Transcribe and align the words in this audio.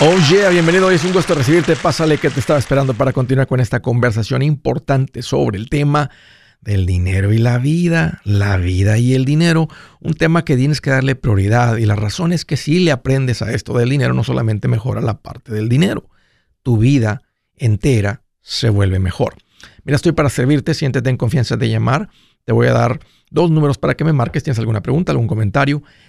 Oh 0.00 0.16
yeah, 0.30 0.48
bienvenido. 0.50 0.92
Es 0.92 1.04
un 1.04 1.12
gusto 1.12 1.34
recibirte. 1.34 1.74
Pásale 1.74 2.18
que 2.18 2.30
te 2.30 2.38
estaba 2.38 2.60
esperando 2.60 2.94
para 2.94 3.12
continuar 3.12 3.48
con 3.48 3.58
esta 3.58 3.80
conversación 3.80 4.42
importante 4.42 5.22
sobre 5.22 5.58
el 5.58 5.68
tema 5.68 6.08
del 6.60 6.86
dinero 6.86 7.32
y 7.32 7.38
la 7.38 7.58
vida, 7.58 8.20
la 8.22 8.58
vida 8.58 8.96
y 8.98 9.14
el 9.14 9.24
dinero, 9.24 9.66
un 10.00 10.14
tema 10.14 10.44
que 10.44 10.56
tienes 10.56 10.80
que 10.80 10.90
darle 10.90 11.16
prioridad 11.16 11.78
y 11.78 11.84
la 11.84 11.96
razón 11.96 12.32
es 12.32 12.44
que 12.44 12.56
si 12.56 12.78
le 12.78 12.92
aprendes 12.92 13.42
a 13.42 13.50
esto 13.52 13.76
del 13.76 13.88
dinero 13.88 14.14
no 14.14 14.22
solamente 14.22 14.68
mejora 14.68 15.00
la 15.00 15.18
parte 15.20 15.52
del 15.52 15.68
dinero, 15.68 16.08
tu 16.62 16.78
vida 16.78 17.22
entera 17.56 18.22
se 18.40 18.70
vuelve 18.70 19.00
mejor. 19.00 19.34
Mira, 19.82 19.96
estoy 19.96 20.12
para 20.12 20.30
servirte, 20.30 20.74
siéntete 20.74 21.10
en 21.10 21.16
confianza 21.16 21.56
de 21.56 21.70
llamar, 21.70 22.08
te 22.44 22.52
voy 22.52 22.68
a 22.68 22.72
dar 22.72 23.00
dos 23.30 23.50
números 23.50 23.78
para 23.78 23.94
que 23.94 24.04
me 24.04 24.12
marques, 24.12 24.44
tienes 24.44 24.60
alguna 24.60 24.80
pregunta, 24.80 25.10
algún 25.10 25.26
comentario, 25.26 25.82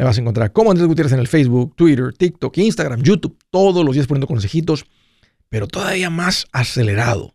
Me 0.00 0.06
vas 0.06 0.16
a 0.16 0.22
encontrar 0.22 0.50
como 0.50 0.70
Andrés 0.70 0.88
Gutiérrez 0.88 1.12
en 1.12 1.18
el 1.18 1.28
Facebook, 1.28 1.76
Twitter, 1.76 2.14
TikTok, 2.16 2.56
Instagram, 2.56 3.02
YouTube, 3.02 3.36
todos 3.50 3.84
los 3.84 3.94
días 3.94 4.06
poniendo 4.06 4.26
consejitos, 4.26 4.86
pero 5.50 5.68
todavía 5.68 6.08
más 6.08 6.46
acelerado. 6.52 7.34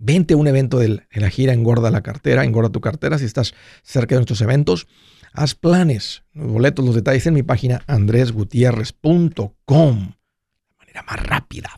Vente 0.00 0.34
a 0.34 0.36
un 0.36 0.48
evento 0.48 0.80
de 0.80 1.06
la 1.12 1.30
gira 1.30 1.52
Engorda 1.52 1.92
la 1.92 2.00
cartera, 2.02 2.42
engorda 2.42 2.70
tu 2.70 2.80
cartera 2.80 3.18
si 3.18 3.24
estás 3.24 3.54
cerca 3.84 4.16
de 4.16 4.18
nuestros 4.18 4.40
eventos. 4.40 4.88
Haz 5.32 5.54
planes, 5.54 6.24
los 6.32 6.50
boletos, 6.50 6.84
los 6.84 6.96
detalles 6.96 7.24
en 7.28 7.34
mi 7.34 7.44
página 7.44 7.84
andresgutierrez.com. 7.86 9.46
La 9.68 10.76
manera 10.80 11.04
más 11.04 11.24
rápida 11.24 11.70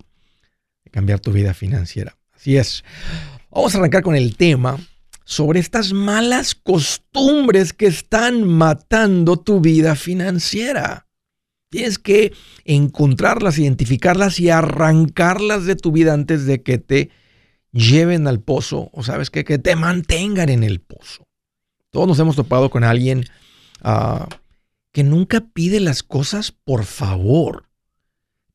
de 0.87 0.91
cambiar 0.91 1.21
tu 1.21 1.33
vida 1.33 1.53
financiera. 1.53 2.17
Así 2.33 2.57
es. 2.57 2.83
Vamos 3.51 3.75
a 3.75 3.79
arrancar 3.79 4.03
con 4.03 4.17
el 4.17 4.39
tema 4.39 4.79
sobre 5.25 5.61
estas 5.61 5.93
malas 5.93 6.55
costumbres 6.55 7.73
que 7.73 7.87
están 7.87 8.47
matando 8.47 9.39
tu 9.39 9.61
vida 9.61 9.97
financiera. 9.97 11.07
Tienes 11.71 11.99
que 11.99 12.33
encontrarlas, 12.65 13.59
identificarlas 13.59 14.39
y 14.39 14.51
arrancarlas 14.51 15.65
de 15.65 15.77
tu 15.77 15.91
vida 15.93 16.13
antes 16.13 16.47
de 16.47 16.63
que 16.63 16.79
te 16.79 17.11
lleven 17.73 18.29
al 18.29 18.41
pozo 18.41 18.91
o 18.93 19.03
sabes 19.03 19.31
qué, 19.31 19.45
que 19.45 19.59
te 19.59 19.75
mantengan 19.75 20.51
en 20.51 20.63
el 20.63 20.81
pozo. 20.81 21.27
Todos 21.91 22.07
nos 22.07 22.19
hemos 22.19 22.37
topado 22.37 22.71
con 22.71 22.85
alguien 22.85 23.25
ah, 23.83 24.29
que 24.93 25.03
nunca 25.03 25.41
pide 25.41 25.81
las 25.81 26.03
cosas 26.03 26.53
por 26.53 26.85
favor, 26.85 27.69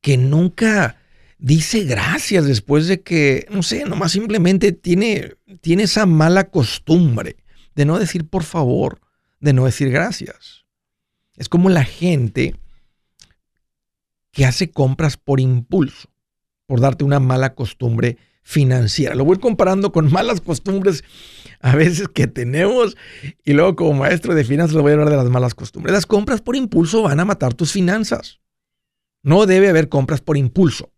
que 0.00 0.16
nunca 0.16 0.99
dice 1.40 1.84
gracias 1.84 2.44
después 2.44 2.86
de 2.86 3.02
que, 3.02 3.46
no 3.50 3.62
sé, 3.62 3.84
nomás 3.84 4.12
simplemente 4.12 4.72
tiene, 4.72 5.36
tiene 5.60 5.84
esa 5.84 6.06
mala 6.06 6.50
costumbre 6.50 7.36
de 7.74 7.84
no 7.84 7.98
decir 7.98 8.28
por 8.28 8.44
favor, 8.44 9.00
de 9.40 9.52
no 9.52 9.64
decir 9.64 9.90
gracias. 9.90 10.66
Es 11.36 11.48
como 11.48 11.70
la 11.70 11.84
gente 11.84 12.54
que 14.32 14.44
hace 14.44 14.70
compras 14.70 15.16
por 15.16 15.40
impulso, 15.40 16.10
por 16.66 16.80
darte 16.80 17.04
una 17.04 17.18
mala 17.18 17.54
costumbre 17.54 18.18
financiera. 18.42 19.14
Lo 19.14 19.24
voy 19.24 19.38
comparando 19.38 19.92
con 19.92 20.12
malas 20.12 20.40
costumbres 20.40 21.02
a 21.60 21.74
veces 21.74 22.08
que 22.08 22.26
tenemos 22.26 22.96
y 23.44 23.54
luego 23.54 23.76
como 23.76 23.94
maestro 23.94 24.34
de 24.34 24.44
finanzas 24.44 24.76
lo 24.76 24.82
voy 24.82 24.90
a 24.90 24.94
hablar 24.94 25.10
de 25.10 25.16
las 25.16 25.30
malas 25.30 25.54
costumbres. 25.54 25.92
Las 25.92 26.06
compras 26.06 26.42
por 26.42 26.56
impulso 26.56 27.02
van 27.02 27.20
a 27.20 27.24
matar 27.24 27.54
tus 27.54 27.72
finanzas. 27.72 28.40
No 29.22 29.46
debe 29.46 29.68
haber 29.68 29.88
compras 29.88 30.20
por 30.20 30.36
impulso. 30.36 30.92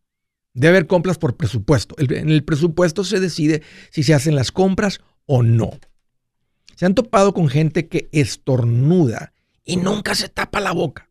Debe 0.54 0.76
haber 0.76 0.86
compras 0.86 1.18
por 1.18 1.36
presupuesto. 1.36 1.94
En 1.98 2.28
el 2.28 2.44
presupuesto 2.44 3.04
se 3.04 3.20
decide 3.20 3.62
si 3.90 4.02
se 4.02 4.14
hacen 4.14 4.34
las 4.34 4.52
compras 4.52 5.00
o 5.26 5.42
no. 5.42 5.70
Se 6.76 6.86
han 6.86 6.94
topado 6.94 7.32
con 7.32 7.48
gente 7.48 7.88
que 7.88 8.08
estornuda 8.12 9.32
y 9.64 9.76
nunca 9.76 10.14
se 10.14 10.28
tapa 10.28 10.60
la 10.60 10.72
boca. 10.72 11.08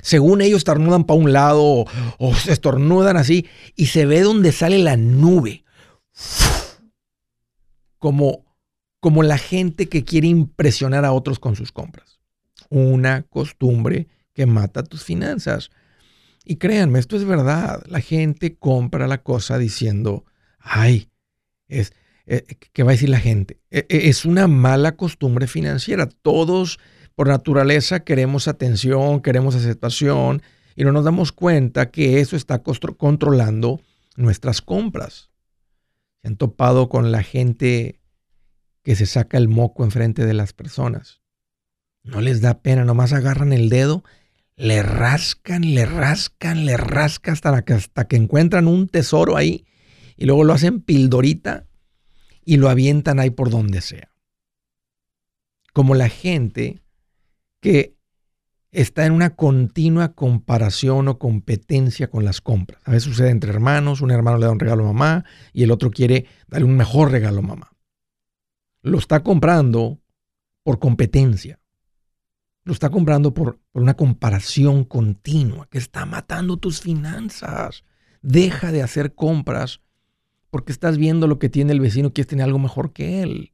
Según 0.00 0.40
ellos 0.40 0.58
estornudan 0.58 1.04
para 1.04 1.18
un 1.18 1.32
lado 1.32 1.62
o, 1.62 1.86
o 2.18 2.34
estornudan 2.48 3.16
así 3.16 3.46
y 3.76 3.86
se 3.86 4.06
ve 4.06 4.20
donde 4.22 4.52
sale 4.52 4.78
la 4.78 4.96
nube. 4.96 5.64
Como, 7.98 8.44
como 9.00 9.22
la 9.22 9.38
gente 9.38 9.88
que 9.88 10.04
quiere 10.04 10.28
impresionar 10.28 11.04
a 11.04 11.12
otros 11.12 11.38
con 11.38 11.56
sus 11.56 11.72
compras. 11.72 12.20
Una 12.68 13.22
costumbre 13.22 14.08
que 14.34 14.46
mata 14.46 14.82
tus 14.82 15.04
finanzas. 15.04 15.70
Y 16.44 16.56
créanme, 16.56 16.98
esto 16.98 17.16
es 17.16 17.24
verdad. 17.24 17.82
La 17.88 18.00
gente 18.00 18.56
compra 18.56 19.08
la 19.08 19.22
cosa 19.22 19.58
diciendo, 19.58 20.24
ay, 20.58 21.10
es, 21.68 21.94
eh, 22.26 22.44
¿qué 22.72 22.82
va 22.82 22.90
a 22.90 22.92
decir 22.92 23.08
la 23.08 23.18
gente? 23.18 23.60
E, 23.70 23.86
e, 23.88 24.08
es 24.08 24.26
una 24.26 24.46
mala 24.46 24.96
costumbre 24.96 25.46
financiera. 25.46 26.06
Todos, 26.06 26.78
por 27.14 27.28
naturaleza, 27.28 28.00
queremos 28.00 28.46
atención, 28.46 29.20
queremos 29.22 29.54
aceptación 29.54 30.42
y 30.76 30.84
no 30.84 30.92
nos 30.92 31.04
damos 31.04 31.32
cuenta 31.32 31.90
que 31.90 32.20
eso 32.20 32.36
está 32.36 32.62
controlando 32.62 33.80
nuestras 34.16 34.60
compras. 34.60 35.30
Se 36.22 36.28
han 36.28 36.36
topado 36.36 36.88
con 36.88 37.10
la 37.10 37.22
gente 37.22 38.00
que 38.82 38.96
se 38.96 39.06
saca 39.06 39.38
el 39.38 39.48
moco 39.48 39.82
enfrente 39.84 40.26
de 40.26 40.34
las 40.34 40.52
personas. 40.52 41.22
No 42.02 42.20
les 42.20 42.42
da 42.42 42.60
pena, 42.60 42.84
nomás 42.84 43.14
agarran 43.14 43.54
el 43.54 43.70
dedo 43.70 44.04
le 44.56 44.82
rascan, 44.82 45.74
le 45.74 45.84
rascan, 45.84 46.64
le 46.64 46.76
rascan 46.76 47.34
hasta, 47.34 47.64
que, 47.64 47.72
hasta 47.72 48.06
que 48.06 48.16
encuentran 48.16 48.68
un 48.68 48.88
tesoro 48.88 49.36
ahí 49.36 49.66
y 50.16 50.26
luego 50.26 50.44
lo 50.44 50.52
hacen 50.52 50.80
pildorita 50.80 51.66
y 52.44 52.56
lo 52.56 52.68
avientan 52.68 53.18
ahí 53.18 53.30
por 53.30 53.50
donde 53.50 53.80
sea. 53.80 54.10
Como 55.72 55.94
la 55.94 56.08
gente 56.08 56.82
que 57.60 57.96
está 58.70 59.06
en 59.06 59.12
una 59.12 59.34
continua 59.34 60.14
comparación 60.14 61.08
o 61.08 61.18
competencia 61.18 62.08
con 62.10 62.24
las 62.24 62.40
compras. 62.40 62.80
A 62.84 62.90
veces 62.90 63.04
sucede 63.04 63.30
entre 63.30 63.50
hermanos, 63.50 64.00
un 64.00 64.10
hermano 64.10 64.38
le 64.38 64.46
da 64.46 64.52
un 64.52 64.60
regalo 64.60 64.84
a 64.84 64.92
mamá 64.92 65.24
y 65.52 65.62
el 65.62 65.70
otro 65.70 65.90
quiere 65.90 66.26
darle 66.48 66.66
un 66.66 66.76
mejor 66.76 67.10
regalo 67.10 67.38
a 67.38 67.42
mamá. 67.42 67.72
Lo 68.82 68.98
está 68.98 69.22
comprando 69.22 70.00
por 70.62 70.78
competencia 70.78 71.60
lo 72.64 72.72
está 72.72 72.90
comprando 72.90 73.34
por, 73.34 73.60
una 73.72 73.94
comparación 73.94 74.84
continua 74.84 75.68
que 75.70 75.78
está 75.78 76.06
matando 76.06 76.56
tus 76.56 76.80
finanzas. 76.80 77.84
Deja 78.22 78.72
de 78.72 78.82
hacer 78.82 79.14
compras 79.14 79.80
porque 80.50 80.72
estás 80.72 80.96
viendo 80.96 81.26
lo 81.26 81.38
que 81.38 81.50
tiene 81.50 81.72
el 81.72 81.80
vecino, 81.80 82.12
quieres 82.12 82.28
tener 82.28 82.44
algo 82.44 82.58
mejor 82.58 82.92
que 82.92 83.22
él. 83.22 83.52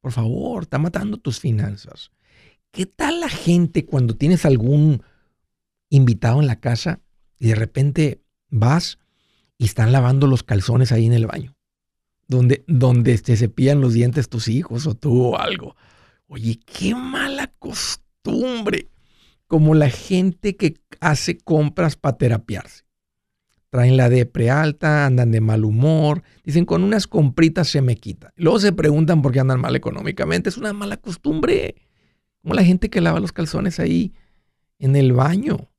Por 0.00 0.12
favor, 0.12 0.62
está 0.62 0.78
matando 0.78 1.18
tus 1.18 1.38
finanzas. 1.38 2.10
¿Qué 2.70 2.86
tal 2.86 3.20
la 3.20 3.28
gente 3.28 3.84
cuando 3.84 4.16
tienes 4.16 4.46
algún 4.46 5.02
invitado 5.90 6.40
en 6.40 6.46
la 6.46 6.60
casa 6.60 7.00
y 7.38 7.48
de 7.48 7.56
repente 7.56 8.22
vas 8.48 8.98
y 9.58 9.66
están 9.66 9.92
lavando 9.92 10.26
los 10.26 10.42
calzones 10.42 10.92
ahí 10.92 11.04
en 11.04 11.12
el 11.12 11.26
baño? 11.26 11.56
Donde, 12.26 12.64
donde 12.68 13.18
te 13.18 13.36
cepillan 13.36 13.80
los 13.80 13.92
dientes 13.92 14.28
tus 14.28 14.48
hijos 14.48 14.86
o 14.86 14.94
tú 14.94 15.24
o 15.24 15.38
algo. 15.38 15.76
Oye, 16.28 16.60
qué 16.64 16.94
mala 16.94 17.48
costumbre 17.58 18.09
como 19.46 19.74
la 19.74 19.90
gente 19.90 20.56
que 20.56 20.80
hace 21.00 21.38
compras 21.38 21.96
para 21.96 22.18
terapiarse. 22.18 22.84
Traen 23.70 23.96
la 23.96 24.08
depre 24.08 24.50
alta, 24.50 25.06
andan 25.06 25.30
de 25.30 25.40
mal 25.40 25.64
humor, 25.64 26.22
dicen 26.44 26.64
con 26.64 26.82
unas 26.82 27.06
compritas 27.06 27.68
se 27.68 27.82
me 27.82 27.96
quita. 27.96 28.32
Luego 28.36 28.58
se 28.58 28.72
preguntan 28.72 29.22
por 29.22 29.32
qué 29.32 29.40
andan 29.40 29.60
mal 29.60 29.76
económicamente. 29.76 30.48
Es 30.48 30.56
una 30.56 30.72
mala 30.72 30.96
costumbre. 30.96 31.76
Como 32.42 32.54
la 32.54 32.64
gente 32.64 32.90
que 32.90 33.00
lava 33.00 33.20
los 33.20 33.32
calzones 33.32 33.78
ahí 33.78 34.12
en 34.78 34.96
el 34.96 35.12
baño. 35.12 35.70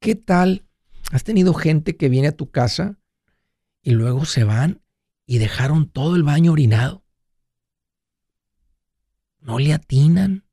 ¿Qué 0.00 0.16
tal? 0.16 0.64
¿Has 1.12 1.22
tenido 1.22 1.54
gente 1.54 1.96
que 1.96 2.08
viene 2.08 2.28
a 2.28 2.36
tu 2.36 2.50
casa 2.50 2.98
y 3.82 3.92
luego 3.92 4.24
se 4.24 4.42
van 4.42 4.82
y 5.26 5.38
dejaron 5.38 5.88
todo 5.88 6.16
el 6.16 6.24
baño 6.24 6.52
orinado? 6.52 7.04
No 9.40 9.58
le 9.58 9.72
atinan 9.72 10.47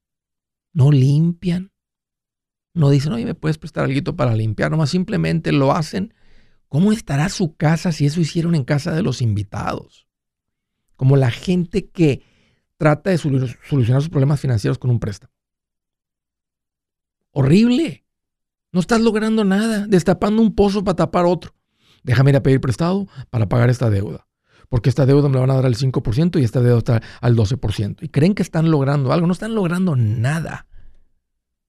no 0.75 0.91
limpian, 0.91 1.71
no 2.73 2.89
dicen, 2.89 3.13
oye, 3.13 3.25
¿me 3.25 3.33
puedes 3.33 3.57
prestar 3.57 3.85
algo 3.85 4.15
para 4.15 4.35
limpiar? 4.35 4.69
Nomás 4.69 4.89
simplemente 4.89 5.53
lo 5.53 5.71
hacen. 5.71 6.13
¿Cómo 6.67 6.91
estará 6.91 7.29
su 7.29 7.55
casa 7.55 7.93
si 7.93 8.05
eso 8.05 8.19
hicieron 8.19 8.53
en 8.53 8.65
casa 8.65 8.93
de 8.93 9.01
los 9.01 9.21
invitados? 9.21 10.07
Como 10.97 11.15
la 11.15 11.31
gente 11.31 11.87
que 11.87 12.23
trata 12.75 13.11
de 13.11 13.17
solucionar 13.17 14.01
sus 14.01 14.09
problemas 14.09 14.41
financieros 14.41 14.77
con 14.77 14.91
un 14.91 14.99
préstamo. 14.99 15.31
Horrible. 17.31 18.05
No 18.73 18.81
estás 18.81 18.99
logrando 18.99 19.45
nada, 19.45 19.87
destapando 19.87 20.41
un 20.41 20.53
pozo 20.53 20.83
para 20.83 20.97
tapar 20.97 21.25
otro. 21.25 21.55
Déjame 22.03 22.31
ir 22.31 22.35
a 22.35 22.43
pedir 22.43 22.59
prestado 22.59 23.07
para 23.29 23.47
pagar 23.47 23.69
esta 23.69 23.89
deuda. 23.89 24.27
Porque 24.69 24.89
esta 24.89 25.05
deuda 25.05 25.29
me 25.29 25.35
la 25.35 25.41
van 25.41 25.51
a 25.51 25.55
dar 25.55 25.65
al 25.65 25.75
5% 25.75 26.39
y 26.39 26.43
esta 26.43 26.61
deuda 26.61 26.77
está 26.79 27.01
al 27.21 27.35
12%. 27.35 27.97
Y 28.01 28.09
creen 28.09 28.35
que 28.35 28.43
están 28.43 28.71
logrando 28.71 29.11
algo, 29.11 29.27
no 29.27 29.33
están 29.33 29.55
logrando 29.55 29.95
nada. 29.95 30.67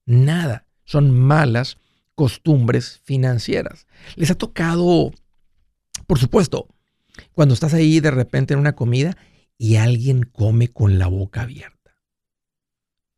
Nada. 0.05 0.67
Son 0.85 1.19
malas 1.19 1.79
costumbres 2.15 3.01
financieras. 3.05 3.87
Les 4.17 4.31
ha 4.31 4.35
tocado, 4.35 5.13
por 6.07 6.19
supuesto, 6.19 6.69
cuando 7.33 7.55
estás 7.55 7.75
ahí 7.75 8.01
de 8.01 8.11
repente 8.11 8.55
en 8.55 8.61
una 8.61 8.75
comida 8.75 9.17
y 9.59 9.77
alguien 9.77 10.23
come 10.23 10.69
con 10.69 10.99
la 10.99 11.07
boca 11.07 11.43
abierta. 11.43 11.77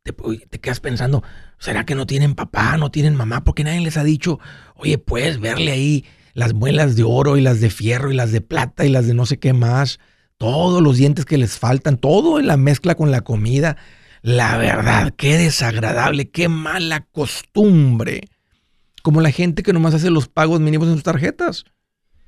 Te, 0.03 0.13
te, 0.13 0.59
quedas 0.59 0.79
pensando, 0.79 1.23
¿será 1.59 1.85
que 1.85 1.95
no 1.95 2.07
tienen 2.07 2.33
papá, 2.33 2.77
no 2.77 2.89
tienen 2.89 3.15
mamá? 3.15 3.43
Porque 3.43 3.63
nadie 3.63 3.81
les 3.81 3.97
ha 3.97 4.03
dicho, 4.03 4.39
oye, 4.75 4.97
puedes 4.97 5.39
verle 5.39 5.71
ahí 5.71 6.05
las 6.33 6.53
muelas 6.53 6.95
de 6.95 7.03
oro 7.03 7.37
y 7.37 7.41
las 7.41 7.59
de 7.59 7.69
fierro 7.69 8.11
y 8.11 8.15
las 8.15 8.31
de 8.31 8.41
plata 8.41 8.85
y 8.85 8.89
las 8.89 9.07
de 9.07 9.13
no 9.13 9.25
sé 9.25 9.39
qué 9.39 9.53
más, 9.53 9.99
todos 10.37 10.81
los 10.81 10.97
dientes 10.97 11.25
que 11.25 11.37
les 11.37 11.57
faltan, 11.57 11.97
todo 11.97 12.39
en 12.39 12.47
la 12.47 12.57
mezcla 12.57 12.95
con 12.95 13.11
la 13.11 13.21
comida. 13.21 13.77
La 14.21 14.57
verdad, 14.57 15.13
qué 15.15 15.37
desagradable, 15.37 16.29
qué 16.29 16.49
mala 16.49 17.01
costumbre. 17.11 18.29
Como 19.03 19.21
la 19.21 19.31
gente 19.31 19.63
que 19.63 19.73
nomás 19.73 19.93
hace 19.93 20.09
los 20.09 20.27
pagos 20.27 20.59
mínimos 20.59 20.87
en 20.87 20.95
sus 20.95 21.03
tarjetas. 21.03 21.65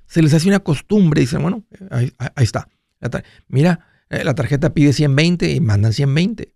Se 0.08 0.22
les 0.22 0.34
hace 0.34 0.50
una 0.50 0.60
costumbre 0.60 1.22
dicen, 1.22 1.42
bueno, 1.42 1.64
ahí, 1.90 2.12
está. 2.38 2.68
Mira, 3.48 3.88
eh, 4.10 4.26
la 4.26 4.36
tarjeta 4.36 4.74
pide 4.74 4.92
120 4.92 5.50
y 5.50 5.60
mandan 5.62 5.94
120. 5.94 6.54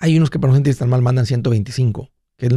Hay 0.00 0.16
unos 0.16 0.28
que 0.28 0.38
para 0.38 0.50
no 0.50 0.56
sentirse 0.56 0.80
tan 0.80 0.90
mal 0.90 1.00
mandan 1.00 1.24
125, 1.24 2.10
que 2.36 2.46
es 2.46 2.52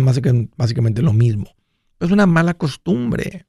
básicamente 0.57 1.01
lo 1.01 1.13
mismo. 1.13 1.55
es 1.99 2.11
una 2.11 2.25
mala 2.25 2.53
costumbre. 2.55 3.45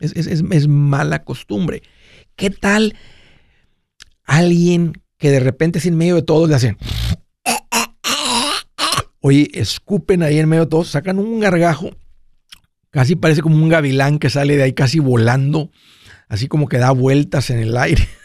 Es, 0.00 0.68
mala 0.68 1.24
costumbre. 1.24 1.82
¿Qué 2.36 2.50
tal 2.50 2.96
alguien 4.24 4.92
que 5.18 5.30
de 5.30 5.40
repente 5.40 5.80
sin 5.80 5.96
medio 5.96 6.16
de 6.16 6.22
todo 6.22 6.46
le 6.46 6.54
hacen... 6.54 6.76
Oye, 9.22 9.50
escupen 9.52 10.22
ahí 10.22 10.38
en 10.38 10.48
medio 10.48 10.64
de 10.64 10.70
todos, 10.70 10.88
sacan 10.88 11.18
un 11.18 11.40
gargajo, 11.40 11.90
casi 12.88 13.16
parece 13.16 13.42
como 13.42 13.56
un 13.56 13.68
gavilán 13.68 14.18
que 14.18 14.30
sale 14.30 14.56
de 14.56 14.62
ahí 14.62 14.72
casi 14.72 14.98
volando, 14.98 15.70
así 16.28 16.48
como 16.48 16.68
que 16.68 16.78
da 16.78 16.90
vueltas 16.92 17.50
en 17.50 17.58
el 17.58 17.76
aire. 17.76 18.08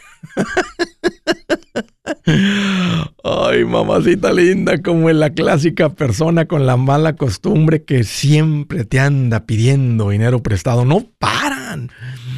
Ay, 3.22 3.64
mamacita 3.64 4.32
linda, 4.32 4.80
como 4.82 5.10
es 5.10 5.16
la 5.16 5.30
clásica 5.30 5.90
persona 5.90 6.46
con 6.46 6.66
la 6.66 6.76
mala 6.76 7.14
costumbre 7.14 7.84
que 7.84 8.04
siempre 8.04 8.84
te 8.84 8.98
anda 8.98 9.46
pidiendo 9.46 10.10
dinero 10.10 10.42
prestado. 10.42 10.84
No 10.84 11.04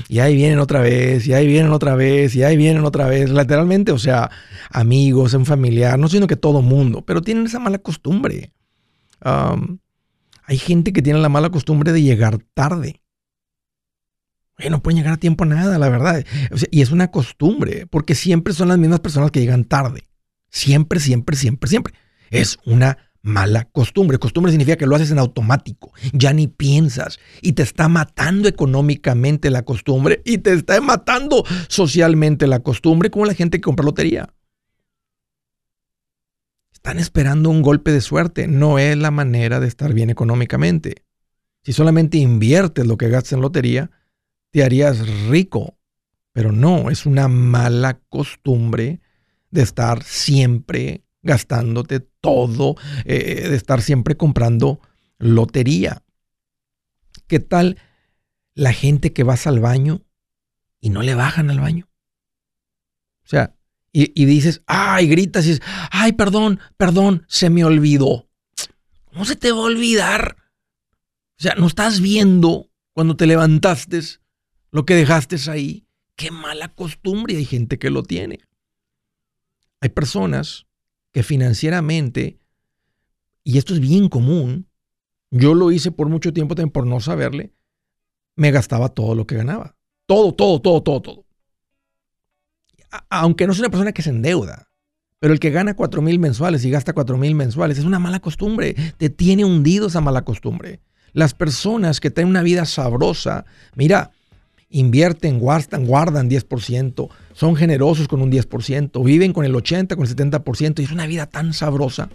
Y 0.09 0.21
ahí 0.21 0.35
vienen 0.35 0.59
otra 0.59 0.81
vez, 0.81 1.27
y 1.27 1.35
ahí 1.35 1.47
vienen 1.47 1.73
otra 1.73 1.95
vez, 1.95 2.35
y 2.35 2.43
ahí 2.43 2.57
vienen 2.57 2.85
otra 2.85 3.07
vez. 3.07 3.31
Lateralmente, 3.31 3.93
o 3.93 3.99
sea, 3.99 4.31
amigos, 4.71 5.35
en 5.35 5.47
familiar, 5.47 5.99
no 5.99 6.09
sino 6.09 6.27
que 6.27 6.37
todo 6.37 6.63
mundo, 6.63 7.03
pero 7.03 7.23
tienen 7.23 7.47
esa 7.47 7.59
mala 7.59 7.79
costumbre. 7.79 8.53
hay 9.21 10.59
gente 10.59 10.93
que 10.93 11.03
tiene 11.03 11.21
la 11.21 11.29
mala 11.29 11.51
costumbre 11.51 11.93
de 11.93 12.03
llegar 12.03 12.39
tarde 12.55 13.01
no 14.69 14.83
pueden 14.83 14.99
llegar 14.99 15.15
a 15.15 15.19
tiempo 15.19 15.45
a 15.45 15.47
nada, 15.47 15.79
la 15.79 15.89
verdad. 15.89 16.25
y 16.71 16.83
es 16.83 16.91
una 16.91 17.11
costumbre, 17.11 17.87
porque 17.87 18.15
siempre 18.15 18.53
son 18.53 18.69
las 18.69 18.79
mismas 18.79 19.01
personas 19.01 19.31
que 19.31 19.41
llegan 19.41 19.65
tarde. 19.65 20.09
Siempre, 20.51 20.99
siempre, 20.99 21.37
siempre, 21.37 21.71
siempre. 21.71 21.95
Es 22.31 22.59
una 22.65 22.99
mala 23.23 23.65
costumbre. 23.65 24.19
Costumbre 24.19 24.53
significa 24.53 24.77
que 24.77 24.87
lo 24.87 24.97
haces 24.97 25.11
en 25.11 25.19
automático, 25.19 25.93
ya 26.13 26.33
ni 26.33 26.47
piensas 26.47 27.19
y 27.43 27.53
te 27.53 27.63
está 27.63 27.89
matando 27.89 28.49
económicamente 28.49 29.51
la 29.51 29.63
costumbre 29.63 30.23
y 30.25 30.39
te 30.39 30.53
está 30.53 30.81
matando 30.81 31.45
socialmente 31.69 32.47
la 32.47 32.61
costumbre 32.61 33.11
como 33.11 33.27
la 33.27 33.35
gente 33.35 33.59
que 33.59 33.63
compra 33.63 33.85
lotería. 33.85 34.33
Están 36.73 36.99
esperando 36.99 37.51
un 37.51 37.61
golpe 37.61 37.91
de 37.91 38.01
suerte. 38.01 38.47
No 38.47 38.79
es 38.79 38.97
la 38.97 39.11
manera 39.11 39.61
de 39.61 39.67
estar 39.67 39.93
bien 39.93 40.11
económicamente. 40.11 41.03
Si 41.63 41.73
solamente 41.73 42.19
inviertes 42.19 42.87
lo 42.87 42.97
que 42.97 43.09
gastas 43.09 43.33
en 43.35 43.41
lotería, 43.41 43.91
te 44.51 44.65
harías 44.65 45.07
rico. 45.29 45.77
Pero 46.33 46.53
no, 46.53 46.89
es 46.89 47.05
una 47.05 47.27
mala 47.27 48.01
costumbre 48.09 49.01
de 49.51 49.63
estar 49.63 50.03
siempre 50.05 51.03
gastándote 51.23 52.01
todo, 52.01 52.77
eh, 53.05 53.49
de 53.49 53.57
estar 53.57 53.83
siempre 53.83 54.17
comprando 54.17 54.81
lotería. 55.19 56.03
¿Qué 57.27 57.41
tal 57.41 57.79
la 58.55 58.73
gente 58.73 59.13
que 59.13 59.25
vas 59.25 59.47
al 59.47 59.61
baño 59.61 60.03
y 60.81 60.91
no 60.91 61.03
le 61.03 61.15
bajan 61.15 61.51
al 61.51 61.61
baño? 61.61 61.89
O 63.25 63.29
sea, 63.29 63.55
y, 63.93 64.13
y 64.21 64.27
dices, 64.27 64.63
ay, 64.67 65.09
gritas 65.09 65.45
y 65.45 65.51
dices, 65.51 65.65
ay, 65.91 66.13
perdón, 66.13 66.61
perdón, 66.77 67.25
se 67.29 67.51
me 67.51 67.65
olvidó. 67.65 68.29
¿Cómo 69.07 69.25
se 69.25 69.37
te 69.37 69.53
va 69.53 69.59
a 69.59 69.63
olvidar? 69.63 70.37
O 71.39 71.43
sea, 71.43 71.55
no 71.57 71.67
estás 71.67 72.01
viendo 72.01 72.71
cuando 72.93 73.17
te 73.17 73.27
levantaste 73.27 74.01
lo 74.71 74.85
que 74.85 74.95
dejaste 74.95 75.37
ahí. 75.51 75.87
Qué 76.17 76.31
mala 76.31 76.69
costumbre, 76.69 77.37
hay 77.37 77.45
gente 77.45 77.79
que 77.79 77.91
lo 77.91 78.03
tiene. 78.03 78.41
Hay 79.81 79.91
personas 79.91 80.68
que 81.13 81.23
financieramente, 81.23 82.39
y 83.45 83.59
esto 83.59 83.75
es 83.75 83.81
bien 83.81 84.09
común, 84.09 84.69
yo 85.31 85.55
lo 85.55 85.71
hice 85.71 85.91
por 85.91 86.09
mucho 86.09 86.33
tiempo 86.33 86.55
también 86.55 86.73
por 86.73 86.87
no 86.87 87.01
saberle, 87.01 87.53
me 88.37 88.51
gastaba 88.51 88.89
todo 88.89 89.15
lo 89.15 89.27
que 89.27 89.37
ganaba. 89.37 89.77
Todo, 90.07 90.33
todo, 90.33 90.61
todo, 90.61 90.83
todo, 90.83 91.03
todo. 91.03 91.27
Aunque 93.11 93.47
no 93.47 93.53
soy 93.53 93.63
una 93.63 93.71
persona 93.71 93.93
que 93.93 94.03
se 94.03 94.11
endeuda, 94.11 94.71
pero 95.19 95.35
el 95.35 95.41
que 95.41 95.51
gana 95.51 95.75
cuatro 95.75 96.01
mil 96.01 96.19
mensuales 96.19 96.65
y 96.65 96.71
gasta 96.71 96.93
cuatro 96.93 97.19
mil 97.19 97.35
mensuales 97.35 97.79
es 97.79 97.85
una 97.85 97.99
mala 97.99 98.21
costumbre. 98.21 98.75
Te 98.97 99.11
tiene 99.11 99.45
hundido 99.45 99.89
esa 99.89 100.01
mala 100.01 100.25
costumbre. 100.25 100.81
Las 101.13 101.35
personas 101.35 102.01
que 102.01 102.11
tienen 102.11 102.31
una 102.31 102.43
vida 102.43 102.65
sabrosa, 102.65 103.45
mira, 103.75 104.13
invierten, 104.71 105.39
guardan, 105.39 105.87
guardan 105.87 106.29
10%, 106.29 107.09
son 107.33 107.57
generosos 107.57 108.09
con 108.09 108.21
un 108.21 108.31
10%, 108.31 109.05
viven 109.05 109.33
con 109.33 109.45
el 109.45 109.55
80, 109.55 109.97
con 109.97 110.07
el 110.07 110.15
70% 110.15 110.81
y 110.81 110.85
es 110.85 110.93
una 110.93 111.07
vida 111.07 111.27
tan 111.27 111.53
sabrosa. 111.53 112.11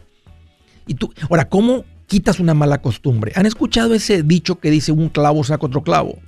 Y 0.86 0.96
tú, 0.96 1.14
ahora, 1.30 1.50
¿cómo 1.50 1.86
quitas 2.08 2.40
una 2.40 2.54
mala 2.54 2.82
costumbre? 2.82 3.32
¿Han 3.36 3.46
escuchado 3.46 3.94
ese 3.94 4.24
dicho 4.24 4.60
que 4.60 4.70
dice 4.70 4.92
un 4.92 5.10
clavo 5.10 5.44
saca 5.44 5.66
otro 5.66 5.84
clavo? 5.84 6.20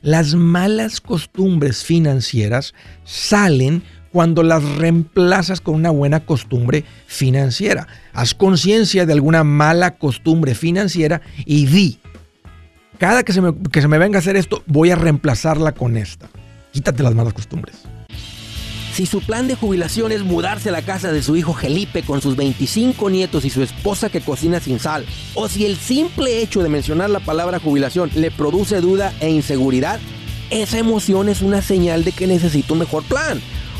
Las 0.00 0.34
malas 0.34 1.00
costumbres 1.00 1.84
financieras 1.84 2.74
salen 3.04 3.82
cuando 4.10 4.42
las 4.42 4.62
reemplazas 4.76 5.60
con 5.60 5.74
una 5.74 5.90
buena 5.90 6.20
costumbre 6.20 6.84
financiera. 7.06 7.88
Haz 8.12 8.34
conciencia 8.34 9.06
de 9.06 9.12
alguna 9.12 9.42
mala 9.42 9.96
costumbre 9.96 10.54
financiera 10.54 11.22
y 11.44 11.66
di, 11.66 11.98
cada 13.02 13.24
que 13.24 13.32
se, 13.32 13.40
me, 13.40 13.52
que 13.72 13.82
se 13.82 13.88
me 13.88 13.98
venga 13.98 14.18
a 14.18 14.20
hacer 14.20 14.36
esto, 14.36 14.62
voy 14.66 14.92
a 14.92 14.94
reemplazarla 14.94 15.72
con 15.72 15.96
esta. 15.96 16.28
Quítate 16.70 17.02
las 17.02 17.16
malas 17.16 17.32
costumbres. 17.32 17.78
Si 18.94 19.06
su 19.06 19.20
plan 19.20 19.48
de 19.48 19.56
jubilación 19.56 20.12
es 20.12 20.22
mudarse 20.22 20.68
a 20.68 20.72
la 20.72 20.82
casa 20.82 21.10
de 21.10 21.20
su 21.20 21.34
hijo 21.34 21.52
Felipe 21.52 22.04
con 22.04 22.22
sus 22.22 22.36
25 22.36 23.10
nietos 23.10 23.44
y 23.44 23.50
su 23.50 23.60
esposa 23.60 24.08
que 24.08 24.20
cocina 24.20 24.60
sin 24.60 24.78
sal, 24.78 25.04
o 25.34 25.48
si 25.48 25.66
el 25.66 25.78
simple 25.78 26.42
hecho 26.42 26.62
de 26.62 26.68
mencionar 26.68 27.10
la 27.10 27.18
palabra 27.18 27.58
jubilación 27.58 28.08
le 28.14 28.30
produce 28.30 28.80
duda 28.80 29.12
e 29.18 29.30
inseguridad, 29.30 29.98
esa 30.50 30.78
emoción 30.78 31.28
es 31.28 31.42
una 31.42 31.60
señal 31.60 32.04
de 32.04 32.12
que 32.12 32.28
necesita 32.28 32.72
un 32.72 32.78
mejor 32.78 33.02
plan. 33.02 33.40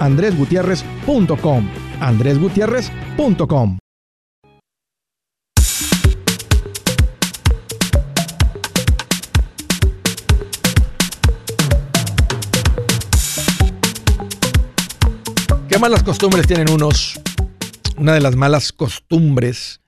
andresgutierrez.com. 0.00 1.68
andresgutierrez.com. 2.00 3.78
¿Qué 15.68 15.78
malas 15.78 16.02
costumbres 16.02 16.46
tienen 16.46 16.70
unos? 16.70 17.18
Una 17.96 18.12
de 18.12 18.20
las 18.20 18.36
malas 18.36 18.72
costumbres 18.72 19.80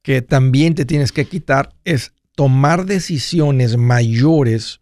que 0.00 0.22
también 0.22 0.74
te 0.74 0.86
tienes 0.86 1.12
que 1.12 1.26
quitar 1.26 1.74
es 1.84 2.12
tomar 2.34 2.86
decisiones 2.86 3.76
mayores 3.76 4.80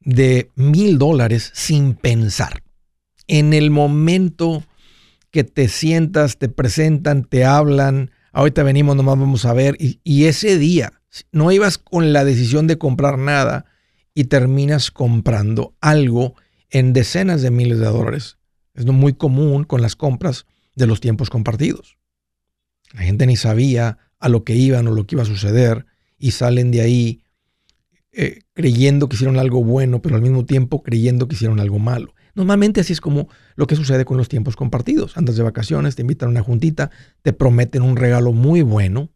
de 0.00 0.50
mil 0.54 0.98
dólares 0.98 1.50
sin 1.54 1.94
pensar. 1.94 2.62
En 3.32 3.52
el 3.52 3.70
momento 3.70 4.64
que 5.30 5.44
te 5.44 5.68
sientas, 5.68 6.36
te 6.38 6.48
presentan, 6.48 7.22
te 7.22 7.44
hablan, 7.44 8.10
ahorita 8.32 8.64
venimos, 8.64 8.96
nomás 8.96 9.20
vamos 9.20 9.44
a 9.44 9.52
ver, 9.52 9.76
y, 9.78 10.24
ese 10.24 10.58
día 10.58 10.94
no 11.30 11.52
ibas 11.52 11.78
con 11.78 12.12
la 12.12 12.24
decisión 12.24 12.66
de 12.66 12.76
comprar 12.76 13.18
nada 13.18 13.66
y 14.14 14.24
terminas 14.24 14.90
comprando 14.90 15.76
algo 15.80 16.34
en 16.70 16.92
decenas 16.92 17.40
de 17.40 17.52
miles 17.52 17.78
de 17.78 17.86
dólares. 17.86 18.38
Es 18.74 18.84
muy 18.84 19.12
común 19.12 19.62
con 19.62 19.80
las 19.80 19.94
compras 19.94 20.46
de 20.74 20.88
los 20.88 20.98
tiempos 20.98 21.30
compartidos. 21.30 21.98
La 22.92 23.02
gente 23.02 23.28
ni 23.28 23.36
sabía 23.36 23.98
a 24.18 24.28
lo 24.28 24.42
que 24.42 24.56
iban 24.56 24.88
o 24.88 24.90
lo 24.90 25.06
que 25.06 25.14
iba 25.14 25.22
a 25.22 25.26
suceder 25.26 25.86
y 26.18 26.32
salen 26.32 26.72
de 26.72 26.80
ahí 26.80 27.22
eh, 28.10 28.40
creyendo 28.54 29.08
que 29.08 29.14
hicieron 29.14 29.38
algo 29.38 29.62
bueno, 29.62 30.02
pero 30.02 30.16
al 30.16 30.22
mismo 30.22 30.44
tiempo 30.46 30.82
creyendo 30.82 31.28
que 31.28 31.36
hicieron 31.36 31.60
algo 31.60 31.78
malo. 31.78 32.12
Normalmente 32.34 32.80
así 32.80 32.92
es 32.92 33.00
como 33.00 33.28
lo 33.56 33.66
que 33.66 33.76
sucede 33.76 34.04
con 34.04 34.16
los 34.16 34.28
tiempos 34.28 34.56
compartidos. 34.56 35.16
Andas 35.16 35.36
de 35.36 35.42
vacaciones, 35.42 35.96
te 35.96 36.02
invitan 36.02 36.28
a 36.28 36.30
una 36.30 36.42
juntita, 36.42 36.90
te 37.22 37.32
prometen 37.32 37.82
un 37.82 37.96
regalo 37.96 38.32
muy 38.32 38.62
bueno, 38.62 39.10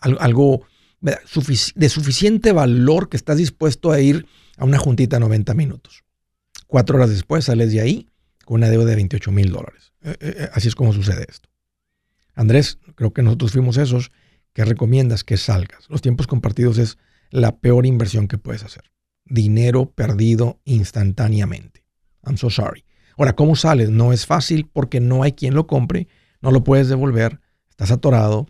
algo 0.00 0.62
de 1.00 1.18
suficiente 1.88 2.52
valor 2.52 3.08
que 3.08 3.16
estás 3.16 3.38
dispuesto 3.38 3.92
a 3.92 4.00
ir 4.00 4.26
a 4.56 4.64
una 4.64 4.78
juntita 4.78 5.18
90 5.18 5.54
minutos. 5.54 6.04
Cuatro 6.66 6.96
horas 6.96 7.10
después 7.10 7.46
sales 7.46 7.72
de 7.72 7.80
ahí 7.80 8.08
con 8.44 8.56
una 8.56 8.68
deuda 8.68 8.90
de 8.90 8.96
28 8.96 9.32
mil 9.32 9.50
dólares. 9.50 9.92
Eh, 10.02 10.16
eh, 10.20 10.48
así 10.52 10.68
es 10.68 10.74
como 10.74 10.92
sucede 10.92 11.26
esto. 11.28 11.48
Andrés, 12.34 12.78
creo 12.94 13.12
que 13.12 13.22
nosotros 13.22 13.52
fuimos 13.52 13.76
esos 13.76 14.12
que 14.52 14.64
recomiendas 14.64 15.24
que 15.24 15.36
salgas. 15.36 15.88
Los 15.88 16.02
tiempos 16.02 16.26
compartidos 16.26 16.78
es 16.78 16.98
la 17.30 17.58
peor 17.58 17.86
inversión 17.86 18.28
que 18.28 18.38
puedes 18.38 18.64
hacer. 18.64 18.84
Dinero 19.24 19.90
perdido 19.90 20.60
instantáneamente. 20.64 21.79
I'm 22.24 22.36
so 22.36 22.50
sorry. 22.50 22.84
Ahora, 23.16 23.34
¿cómo 23.34 23.56
sales? 23.56 23.90
No 23.90 24.12
es 24.12 24.26
fácil 24.26 24.68
porque 24.72 25.00
no 25.00 25.22
hay 25.22 25.32
quien 25.32 25.54
lo 25.54 25.66
compre, 25.66 26.08
no 26.40 26.50
lo 26.50 26.64
puedes 26.64 26.88
devolver, 26.88 27.40
estás 27.68 27.90
atorado. 27.90 28.46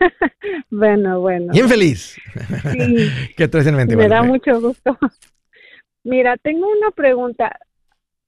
bueno, 0.70 1.20
bueno. 1.20 1.52
Bien 1.52 1.68
feliz. 1.68 2.16
¿Qué 3.36 3.48
traes 3.48 3.66
en 3.66 3.76
mente? 3.76 3.96
Me 3.96 4.08
da 4.08 4.22
mucho 4.22 4.60
gusto. 4.60 4.96
Mira, 6.04 6.36
tengo 6.36 6.68
una 6.70 6.90
pregunta. 6.90 7.58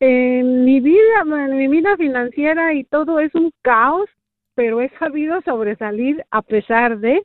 En 0.00 0.64
mi 0.64 0.78
vida, 0.78 1.22
en 1.24 1.56
mi 1.56 1.66
vida 1.66 1.96
financiera 1.96 2.72
y 2.72 2.84
todo 2.84 3.18
es 3.18 3.34
un 3.34 3.52
caos, 3.62 4.08
pero 4.54 4.80
he 4.80 4.90
sabido 4.98 5.40
sobresalir 5.42 6.24
a 6.30 6.42
pesar 6.42 6.98
de. 6.98 7.24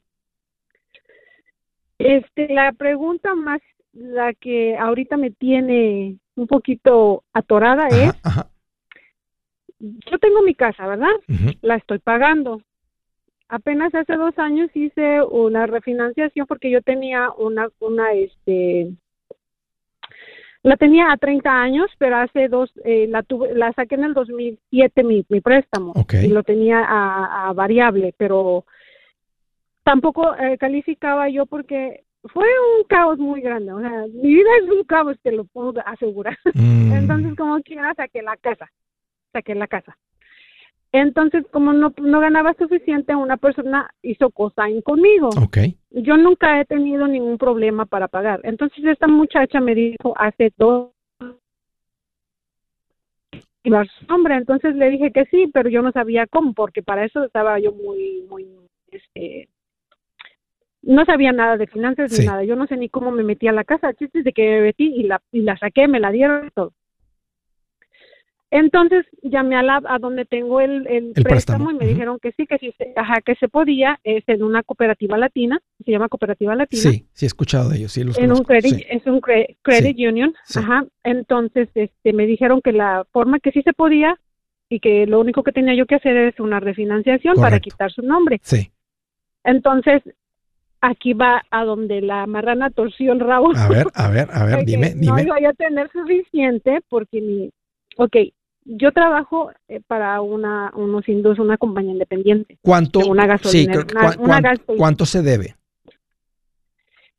Este, 2.00 2.52
la 2.52 2.72
pregunta 2.74 3.36
más, 3.36 3.62
la 3.94 4.34
que 4.34 4.76
ahorita 4.76 5.18
me 5.18 5.30
tiene 5.30 6.18
un 6.36 6.48
poquito 6.48 7.24
atorada 7.32 7.88
es, 7.90 8.14
yo 9.80 10.18
tengo 10.18 10.42
mi 10.42 10.56
casa, 10.56 10.88
¿verdad? 10.88 11.14
La 11.62 11.76
estoy 11.76 12.00
pagando 12.00 12.62
apenas 13.54 13.94
hace 13.94 14.16
dos 14.16 14.38
años 14.40 14.70
hice 14.74 15.22
una 15.22 15.68
refinanciación 15.68 16.48
porque 16.48 16.72
yo 16.72 16.82
tenía 16.82 17.30
una, 17.38 17.70
una, 17.80 18.12
este, 18.14 18.92
la 20.64 20.76
tenía 20.76 21.12
a 21.12 21.18
30 21.18 21.62
años, 21.62 21.92
pero 22.00 22.18
hace 22.18 22.48
dos, 22.48 22.72
eh, 22.84 23.06
la 23.08 23.22
tuve, 23.22 23.54
la 23.54 23.72
saqué 23.74 23.96
en 23.96 24.06
el 24.06 24.14
2007 24.16 25.04
mi, 25.04 25.24
mi 25.30 25.40
préstamo 25.40 25.94
y 26.12 26.28
lo 26.30 26.42
tenía 26.42 26.84
a, 26.84 27.54
variable, 27.54 28.16
pero 28.18 28.66
tampoco 29.84 30.36
eh, 30.36 30.58
calificaba 30.58 31.30
yo 31.30 31.46
porque 31.46 32.06
fue 32.24 32.48
un 32.78 32.86
caos 32.88 33.20
muy 33.20 33.42
grande, 33.42 33.72
o 33.72 33.80
sea, 33.82 34.06
mi 34.14 34.34
vida 34.34 34.50
es 34.64 34.70
un 34.70 34.84
caos, 34.86 35.18
te 35.22 35.32
lo 35.32 35.46
puedo 35.46 35.74
asegurar. 35.86 36.38
Mm. 36.56 36.94
Entonces, 36.94 37.36
como 37.36 37.60
quiera, 37.62 37.94
saqué 37.96 38.22
la 38.22 38.38
casa, 38.38 38.72
saqué 39.34 39.56
la 39.56 39.68
casa. 39.68 39.98
Entonces, 40.94 41.44
como 41.52 41.74
no, 41.74 41.92
no 42.00 42.20
ganaba 42.20 42.54
suficiente, 42.54 43.16
una 43.16 43.38
persona 43.38 43.90
hizo 44.04 44.30
cosign 44.30 44.82
conmigo. 44.84 45.30
Okay. 45.46 45.76
Yo 45.90 46.18
nunca 46.18 46.62
he 46.62 46.66
tenido 46.66 47.08
ningún 47.08 47.40
problema 47.40 47.88
para 47.88 48.08
pagar. 48.08 48.42
Entonces, 48.44 48.86
esta 48.86 49.08
muchacha 49.08 49.60
me 49.60 49.74
dijo 49.74 50.14
hace 50.16 50.54
dos 50.56 50.92
hombre, 54.10 54.36
entonces 54.36 54.76
le 54.76 54.90
dije 54.90 55.12
que 55.12 55.26
sí, 55.26 55.50
pero 55.54 55.70
yo 55.70 55.82
no 55.82 55.92
sabía 55.94 56.28
cómo, 56.28 56.54
porque 56.54 56.84
para 56.84 57.06
eso 57.06 57.24
estaba 57.24 57.60
yo 57.60 57.72
muy, 57.72 58.26
muy, 58.30 58.46
este, 58.92 59.48
no 60.84 61.06
sabía 61.06 61.32
nada 61.32 61.58
de 61.58 61.66
finanzas 61.66 62.12
ni 62.20 62.26
nada. 62.26 62.44
Yo 62.44 62.56
no 62.56 62.68
sé 62.68 62.78
ni 62.78 62.90
cómo 62.90 63.10
me 63.10 63.24
metí 63.24 63.48
a 63.48 63.54
la 63.54 63.64
casa. 63.64 63.94
Chistes 63.94 64.24
de 64.26 64.34
que 64.34 64.44
me 64.44 64.62
metí 64.62 64.94
y 64.94 65.04
la, 65.04 65.22
y 65.32 65.42
la 65.42 65.58
saqué, 65.58 65.88
me 65.88 66.00
la 66.00 66.12
dieron 66.12 66.48
y 66.48 66.52
todo. 66.52 66.74
Entonces 68.56 69.04
llamé 69.24 69.56
a 69.56 69.64
la 69.64 69.82
a 69.84 69.98
donde 69.98 70.26
tengo 70.26 70.62
el, 70.62 70.86
el, 70.86 71.12
préstamo, 71.14 71.72
y 71.72 71.74
me 71.74 71.88
dijeron 71.88 72.20
que 72.22 72.34
sí, 72.34 72.46
que 72.46 72.60
sí, 72.60 72.72
ajá, 72.96 73.20
que 73.22 73.34
se 73.34 73.48
podía, 73.48 74.00
es 74.04 74.24
en 74.28 74.44
una 74.44 74.62
cooperativa 74.62 75.18
latina, 75.18 75.60
se 75.84 75.90
llama 75.90 76.08
cooperativa 76.08 76.56
latina. 76.56 76.84
Sí, 76.84 77.08
sí 77.14 77.26
he 77.26 77.28
escuchado 77.28 77.70
de 77.70 77.78
ellos, 77.78 77.94
sí 77.94 78.04
los 78.04 78.16
en 78.16 78.32
un 78.32 78.44
credit, 78.44 78.86
Es 78.92 79.08
un 79.08 79.22
credit 79.22 79.98
union, 79.98 80.36
ajá. 80.56 80.86
Entonces 81.04 81.68
este, 81.74 82.14
me 82.14 82.28
dijeron 82.28 82.62
que 82.62 82.74
la 82.74 83.08
forma 83.12 83.40
que 83.40 83.50
sí 83.50 83.64
se 83.64 83.74
podía 83.74 84.20
y 84.70 84.80
que 84.80 85.08
lo 85.08 85.20
único 85.20 85.42
que 85.42 85.52
tenía 85.52 85.74
yo 85.74 85.88
que 85.88 85.96
hacer 85.96 86.16
es 86.16 86.40
una 86.40 86.60
refinanciación 86.60 87.38
para 87.38 87.60
quitar 87.60 87.92
su 87.92 88.04
nombre. 88.04 88.40
Sí. 88.44 88.72
Entonces 89.44 90.04
aquí 90.80 91.14
va 91.14 91.42
a 91.50 91.64
donde 91.64 92.02
la 92.02 92.28
marrana 92.28 92.70
torció 92.70 93.14
el 93.14 93.20
rabo. 93.20 93.52
A 93.56 93.68
ver, 93.68 93.88
a 93.96 94.10
ver, 94.12 94.28
a 94.32 94.46
ver, 94.46 94.60
dime, 94.66 94.94
dime. 94.96 95.24
No 95.24 95.40
iba 95.40 95.50
a 95.50 95.54
tener 95.54 95.90
suficiente 95.92 96.82
porque 96.88 97.20
ni, 97.20 97.50
ok, 97.98 98.16
yo 98.66 98.92
trabajo 98.92 99.52
eh, 99.68 99.82
para 99.86 100.22
una, 100.22 100.72
unos 100.76 101.08
hindús, 101.08 101.40
una 101.40 101.58
compañía 101.58 101.94
independiente. 101.94 102.58
¿Cuánto? 102.62 103.00
Una 103.00 103.26
gasolinera. 103.26 103.86
¿Cuánto 104.78 105.06
se 105.06 105.22
debe? 105.22 105.56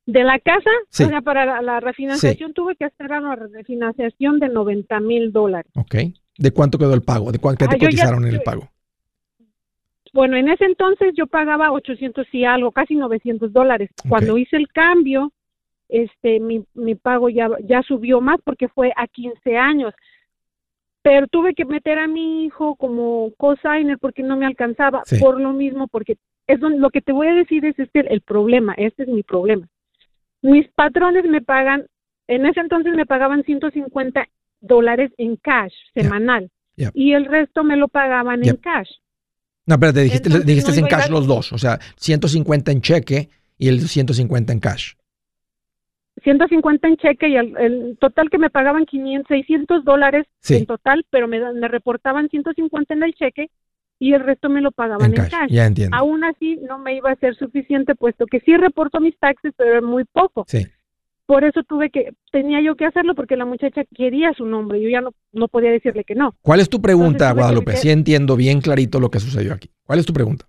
De 0.06 0.22
la 0.22 0.38
casa, 0.38 0.70
o 0.82 0.86
sea, 0.90 1.22
para 1.22 1.62
la, 1.62 1.80
refinanciación 1.80 2.52
tuve 2.52 2.76
que 2.76 2.84
hacer 2.84 3.10
una 3.10 3.36
refinanciación 3.36 4.38
de 4.38 4.50
90 4.50 5.00
mil 5.00 5.32
dólares. 5.32 5.72
Ok. 5.76 5.94
¿De 6.36 6.50
cuánto 6.50 6.78
quedó 6.78 6.92
el 6.92 7.02
pago? 7.02 7.32
¿De 7.32 7.38
cuánto 7.38 7.66
te 7.66 7.76
ah, 7.76 7.78
cotizaron 7.78 8.26
en 8.26 8.34
el 8.34 8.42
pago? 8.42 8.68
Bueno, 10.12 10.36
en 10.36 10.48
ese 10.48 10.64
entonces 10.64 11.14
yo 11.16 11.26
pagaba 11.26 11.72
800 11.72 12.26
y 12.32 12.44
algo, 12.44 12.70
casi 12.70 12.94
900 12.94 13.52
dólares. 13.52 13.90
Cuando 14.08 14.36
hice 14.36 14.56
el 14.56 14.68
cambio, 14.68 15.32
este, 15.88 16.38
mi, 16.38 16.64
mi 16.74 16.94
pago 16.94 17.30
ya, 17.30 17.48
ya 17.62 17.82
subió 17.82 18.20
más 18.20 18.38
porque 18.44 18.68
fue 18.68 18.92
a 18.96 19.06
15 19.06 19.56
años 19.56 19.94
pero 21.04 21.26
tuve 21.26 21.54
que 21.54 21.66
meter 21.66 21.98
a 21.98 22.08
mi 22.08 22.46
hijo 22.46 22.76
como 22.76 23.30
cosigner 23.36 23.98
porque 23.98 24.22
no 24.22 24.38
me 24.38 24.46
alcanzaba 24.46 25.02
por 25.20 25.38
lo 25.38 25.52
mismo 25.52 25.86
porque 25.86 26.16
es 26.46 26.60
lo 26.60 26.88
que 26.88 27.02
te 27.02 27.12
voy 27.12 27.26
a 27.26 27.34
decir 27.34 27.62
es 27.66 27.78
este 27.78 28.10
el 28.12 28.22
problema 28.22 28.72
este 28.78 29.02
es 29.02 29.08
mi 29.10 29.22
problema. 29.22 29.68
Mis 30.40 30.66
patrones 30.68 31.26
me 31.26 31.42
pagan 31.42 31.84
en 32.26 32.46
ese 32.46 32.60
entonces 32.60 32.94
me 32.94 33.04
pagaban 33.04 33.44
150 33.44 34.26
dólares 34.62 35.12
en 35.18 35.36
cash 35.36 35.74
semanal 35.92 36.50
y 36.94 37.12
el 37.12 37.26
resto 37.26 37.64
me 37.64 37.76
lo 37.76 37.88
pagaban 37.88 38.42
en 38.42 38.56
cash. 38.56 38.88
No 39.66 39.78
pero 39.78 39.92
te 39.92 40.00
dijiste, 40.00 40.30
dijiste 40.42 40.80
en 40.80 40.86
cash 40.86 41.10
los 41.10 41.26
dos 41.26 41.52
o 41.52 41.58
sea 41.58 41.78
150 41.96 42.72
en 42.72 42.80
cheque 42.80 43.28
y 43.58 43.68
el 43.68 43.86
150 43.86 44.54
en 44.54 44.58
cash 44.58 44.94
150 46.24 46.88
en 46.88 46.96
cheque 46.96 47.28
y 47.28 47.36
el, 47.36 47.96
total 48.00 48.30
que 48.30 48.38
me 48.38 48.50
pagaban 48.50 48.86
500, 48.86 49.28
600 49.28 49.84
dólares 49.84 50.26
en 50.48 50.66
total, 50.66 51.06
pero 51.10 51.28
me, 51.28 51.40
me 51.52 51.68
reportaban 51.68 52.28
150 52.28 52.94
en 52.94 53.02
el 53.02 53.14
cheque 53.14 53.50
y 53.98 54.12
el 54.12 54.20
resto 54.20 54.48
me 54.48 54.60
lo 54.60 54.72
pagaban 54.72 55.12
en, 55.14 55.28
cash. 55.28 55.50
Ya 55.50 55.66
entiendo. 55.66 55.96
Aún 55.96 56.24
así 56.24 56.56
no 56.56 56.78
me 56.78 56.96
iba 56.96 57.10
a 57.10 57.16
ser 57.16 57.36
suficiente 57.36 57.94
puesto 57.94 58.26
que 58.26 58.40
sí 58.40 58.56
reporto 58.56 59.00
mis 59.00 59.16
taxes, 59.18 59.52
pero 59.56 59.82
muy 59.82 60.04
poco. 60.04 60.44
Sí. 60.48 60.66
Por 61.26 61.44
eso 61.44 61.62
tuve 61.62 61.90
que, 61.90 62.12
tenía 62.30 62.60
yo 62.60 62.74
que 62.74 62.84
hacerlo 62.84 63.14
porque 63.14 63.36
la 63.36 63.46
muchacha 63.46 63.82
quería 63.94 64.32
su 64.34 64.44
nombre, 64.44 64.82
yo 64.82 64.90
ya 64.90 65.00
no, 65.00 65.12
no 65.32 65.48
podía 65.48 65.70
decirle 65.70 66.04
que 66.04 66.14
no. 66.14 66.34
¿Cuál 66.42 66.60
es 66.60 66.68
tu 66.68 66.82
pregunta, 66.82 67.32
Guadalupe? 67.32 67.76
Sí 67.76 67.90
entiendo 67.90 68.36
bien 68.36 68.60
clarito 68.60 69.00
lo 69.00 69.10
que 69.10 69.20
sucedió 69.20 69.54
aquí. 69.54 69.70
¿Cuál 69.84 70.00
es 70.00 70.06
tu 70.06 70.12
pregunta? 70.12 70.44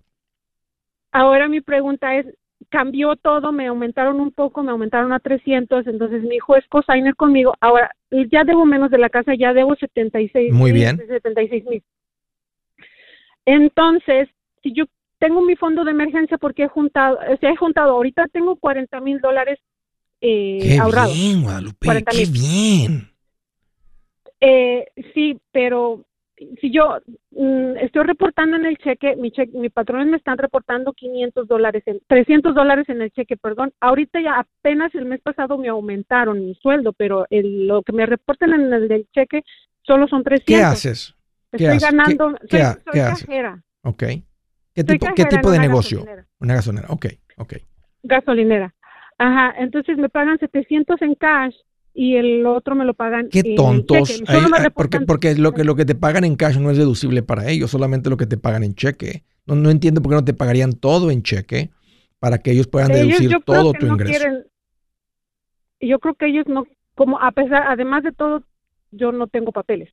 Ahora 1.12 1.48
mi 1.48 1.62
pregunta 1.62 2.14
es, 2.16 2.26
cambió 2.68 3.16
todo, 3.16 3.52
me 3.52 3.66
aumentaron 3.66 4.20
un 4.20 4.32
poco, 4.32 4.62
me 4.62 4.72
aumentaron 4.72 5.12
a 5.12 5.20
300, 5.20 5.86
entonces 5.86 6.22
mi 6.22 6.36
hijo 6.36 6.56
es 6.56 6.66
cosigner 6.68 7.14
conmigo. 7.16 7.54
Ahora, 7.60 7.90
ya 8.10 8.44
debo 8.44 8.64
menos 8.64 8.90
de 8.90 8.98
la 8.98 9.08
casa, 9.08 9.34
ya 9.34 9.52
debo 9.52 9.74
76 9.74 10.52
Muy 10.52 10.72
bien. 10.72 10.96
76 10.96 11.64
mil. 11.64 11.82
Entonces, 13.44 14.28
si 14.62 14.72
yo 14.72 14.84
tengo 15.18 15.40
mi 15.42 15.56
fondo 15.56 15.84
de 15.84 15.92
emergencia 15.92 16.38
porque 16.38 16.64
he 16.64 16.68
juntado, 16.68 17.18
se 17.40 17.46
he 17.46 17.56
juntado, 17.56 17.92
ahorita 17.92 18.26
tengo 18.28 18.56
40 18.56 19.00
mil 19.00 19.20
dólares 19.20 19.58
eh, 20.20 20.58
qué 20.60 20.80
Bien, 21.12 21.42
Guadalupe, 21.42 22.04
qué 22.10 22.26
bien. 22.26 23.10
Eh, 24.40 24.86
sí, 25.14 25.38
pero 25.52 26.04
si 26.60 26.72
yo 26.72 26.98
mm, 27.30 27.76
estoy 27.80 28.04
reportando 28.04 28.56
en 28.56 28.66
el 28.66 28.76
cheque, 28.78 29.16
mi 29.16 29.30
cheque, 29.30 29.56
mi 29.56 29.70
patrones 29.70 30.08
me 30.08 30.16
están 30.16 30.38
reportando 30.38 30.92
500 30.92 31.48
dólares, 31.48 31.82
en, 31.86 32.00
300 32.06 32.54
dólares 32.54 32.88
en 32.88 33.02
el 33.02 33.10
cheque, 33.10 33.36
perdón. 33.36 33.72
Ahorita 33.80 34.20
ya 34.20 34.38
apenas 34.38 34.94
el 34.94 35.06
mes 35.06 35.20
pasado 35.22 35.56
me 35.58 35.68
aumentaron 35.68 36.44
mi 36.44 36.54
sueldo, 36.56 36.92
pero 36.92 37.26
el, 37.30 37.66
lo 37.66 37.82
que 37.82 37.92
me 37.92 38.06
reportan 38.06 38.52
en 38.52 38.72
el 38.72 38.88
del 38.88 39.06
cheque 39.12 39.42
solo 39.82 40.08
son 40.08 40.22
300. 40.22 40.46
¿Qué 40.46 40.62
haces? 40.62 41.14
Estoy 41.52 41.78
ganando, 41.78 42.34
¿Qué, 42.48 42.62
soy, 42.62 42.74
soy 42.84 43.00
cajera. 43.00 43.62
Ok. 43.82 44.04
¿Qué 44.74 44.84
tipo, 44.84 45.06
¿qué 45.14 45.24
tipo 45.24 45.50
de 45.50 45.58
negocio? 45.58 46.04
Una 46.38 46.54
gasolinera, 46.54 46.92
ok, 46.92 47.06
ok. 47.38 47.54
Gasolinera. 48.02 48.74
Ajá, 49.16 49.54
entonces 49.58 49.96
me 49.96 50.10
pagan 50.10 50.38
700 50.38 51.00
en 51.00 51.14
cash 51.14 51.54
y 51.96 52.16
el 52.16 52.44
otro 52.44 52.74
me 52.74 52.84
lo 52.84 52.92
pagan 52.92 53.30
Qué 53.30 53.54
tontos. 53.56 54.22
porque 54.74 55.00
porque 55.00 55.34
lo 55.34 55.52
que, 55.52 55.64
lo 55.64 55.74
que 55.74 55.86
te 55.86 55.94
pagan 55.94 56.24
en 56.24 56.36
cash 56.36 56.58
no 56.58 56.70
es 56.70 56.76
deducible 56.76 57.22
para 57.22 57.48
ellos, 57.48 57.70
solamente 57.70 58.10
lo 58.10 58.18
que 58.18 58.26
te 58.26 58.36
pagan 58.36 58.62
en 58.64 58.74
cheque. 58.74 59.24
No, 59.46 59.54
no 59.54 59.70
entiendo 59.70 60.02
por 60.02 60.10
qué 60.10 60.16
no 60.16 60.24
te 60.24 60.34
pagarían 60.34 60.74
todo 60.74 61.10
en 61.10 61.22
cheque 61.22 61.70
para 62.18 62.38
que 62.38 62.50
ellos 62.50 62.66
puedan 62.66 62.92
deducir 62.92 63.30
todo 63.46 63.72
tu 63.72 63.86
ingreso. 63.86 64.28
yo 65.80 65.98
creo 65.98 66.14
que 66.14 66.26
ellos 66.26 66.44
no, 66.48 66.66
como 66.94 67.18
a 67.18 67.32
pesar, 67.32 67.64
además 67.66 68.04
de 68.04 68.12
todo, 68.12 68.42
yo 68.90 69.10
no 69.12 69.26
tengo 69.26 69.50
papeles. 69.52 69.88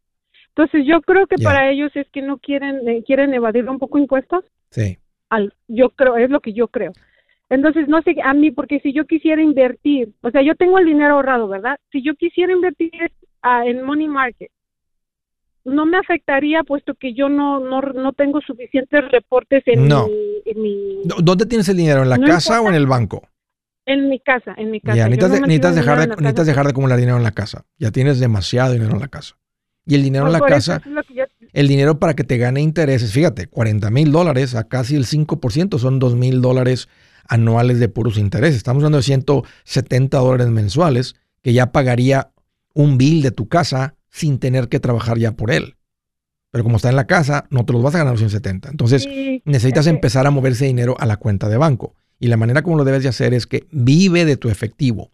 Entonces 0.49 0.85
yo 0.85 1.01
creo 1.01 1.25
que 1.25 1.37
para 1.37 1.71
ellos 1.71 1.91
es 1.95 2.07
que 2.09 2.21
no 2.21 2.37
quieren, 2.37 2.87
eh, 2.87 3.03
quieren 3.05 3.33
evadir 3.33 3.69
un 3.69 3.79
poco 3.79 3.97
impuestos. 3.97 4.43
Sí. 4.71 4.97
Al, 5.29 5.53
yo 5.69 5.89
creo, 5.91 6.17
es 6.17 6.29
lo 6.29 6.41
que 6.41 6.51
yo 6.51 6.67
creo. 6.67 6.91
Entonces, 7.53 7.87
no 7.87 8.01
sé, 8.01 8.15
a 8.23 8.33
mí, 8.33 8.49
porque 8.49 8.79
si 8.79 8.93
yo 8.93 9.05
quisiera 9.05 9.39
invertir, 9.39 10.11
o 10.21 10.31
sea, 10.31 10.41
yo 10.41 10.55
tengo 10.55 10.79
el 10.79 10.85
dinero 10.85 11.13
ahorrado, 11.13 11.47
¿verdad? 11.47 11.77
Si 11.91 12.01
yo 12.01 12.15
quisiera 12.15 12.51
invertir 12.51 12.91
ah, 13.43 13.63
en 13.63 13.83
money 13.83 14.07
market, 14.07 14.49
no 15.63 15.85
me 15.85 15.97
afectaría 15.97 16.63
puesto 16.63 16.95
que 16.95 17.13
yo 17.13 17.29
no, 17.29 17.59
no, 17.59 17.79
no 17.81 18.11
tengo 18.13 18.41
suficientes 18.41 19.07
reportes 19.11 19.61
en, 19.67 19.83
mi, 19.83 21.03
¿Dónde 21.05 21.45
tienes 21.45 21.69
el 21.69 21.77
dinero? 21.77 22.01
¿En 22.01 22.09
la 22.09 22.17
casa 22.17 22.59
o 22.59 22.69
en 22.69 22.75
el 22.75 22.87
banco? 22.87 23.21
En 23.85 24.09
mi 24.09 24.19
casa, 24.19 24.55
en 24.57 24.71
mi 24.71 24.81
casa. 24.81 24.97
Ya, 24.97 25.07
necesitas, 25.07 25.75
dejar 25.75 25.99
de, 25.99 26.07
necesitas 26.07 26.47
dejar 26.47 26.65
de 26.65 26.71
acumular 26.71 26.97
dinero 26.97 27.17
en 27.17 27.23
la 27.23 27.33
casa. 27.33 27.65
Ya 27.77 27.91
tienes 27.91 28.19
demasiado 28.19 28.73
dinero 28.73 28.93
en 28.93 28.99
la 28.99 29.09
casa. 29.09 29.35
Y 29.85 29.93
el 29.93 30.01
dinero 30.01 30.25
en 30.25 30.33
la 30.33 30.39
casa, 30.39 30.81
el 31.51 31.67
dinero 31.67 31.99
para 31.99 32.15
que 32.15 32.23
te 32.23 32.37
gane 32.37 32.61
intereses, 32.61 33.11
fíjate, 33.11 33.45
40 33.45 33.91
mil 33.91 34.11
dólares 34.11 34.55
a 34.55 34.67
casi 34.67 34.95
el 34.95 35.05
5%, 35.05 35.77
son 35.77 35.99
2 35.99 36.15
mil 36.15 36.41
dólares 36.41 36.87
anuales 37.27 37.79
de 37.79 37.89
puros 37.89 38.17
intereses. 38.17 38.57
Estamos 38.57 38.81
hablando 38.81 38.97
de 38.97 39.03
170 39.03 40.17
dólares 40.17 40.47
mensuales 40.47 41.15
que 41.41 41.53
ya 41.53 41.71
pagaría 41.71 42.31
un 42.73 42.97
bill 42.97 43.21
de 43.21 43.31
tu 43.31 43.47
casa 43.47 43.95
sin 44.09 44.39
tener 44.39 44.69
que 44.69 44.79
trabajar 44.79 45.17
ya 45.17 45.33
por 45.33 45.51
él. 45.51 45.75
Pero 46.51 46.63
como 46.63 46.75
está 46.75 46.89
en 46.89 46.95
la 46.95 47.07
casa, 47.07 47.45
no 47.49 47.65
te 47.65 47.73
los 47.73 47.81
vas 47.81 47.95
a 47.95 47.99
ganar 47.99 48.13
los 48.13 48.19
170. 48.19 48.69
Entonces 48.69 49.07
necesitas 49.43 49.87
empezar 49.87 50.27
a 50.27 50.31
mover 50.31 50.51
ese 50.51 50.65
dinero 50.65 50.95
a 50.99 51.05
la 51.05 51.17
cuenta 51.17 51.49
de 51.49 51.57
banco. 51.57 51.95
Y 52.19 52.27
la 52.27 52.37
manera 52.37 52.61
como 52.61 52.77
lo 52.77 52.83
debes 52.83 53.03
de 53.03 53.09
hacer 53.09 53.33
es 53.33 53.47
que 53.47 53.67
vive 53.71 54.23
de 54.23 54.37
tu 54.37 54.49
efectivo. 54.49 55.11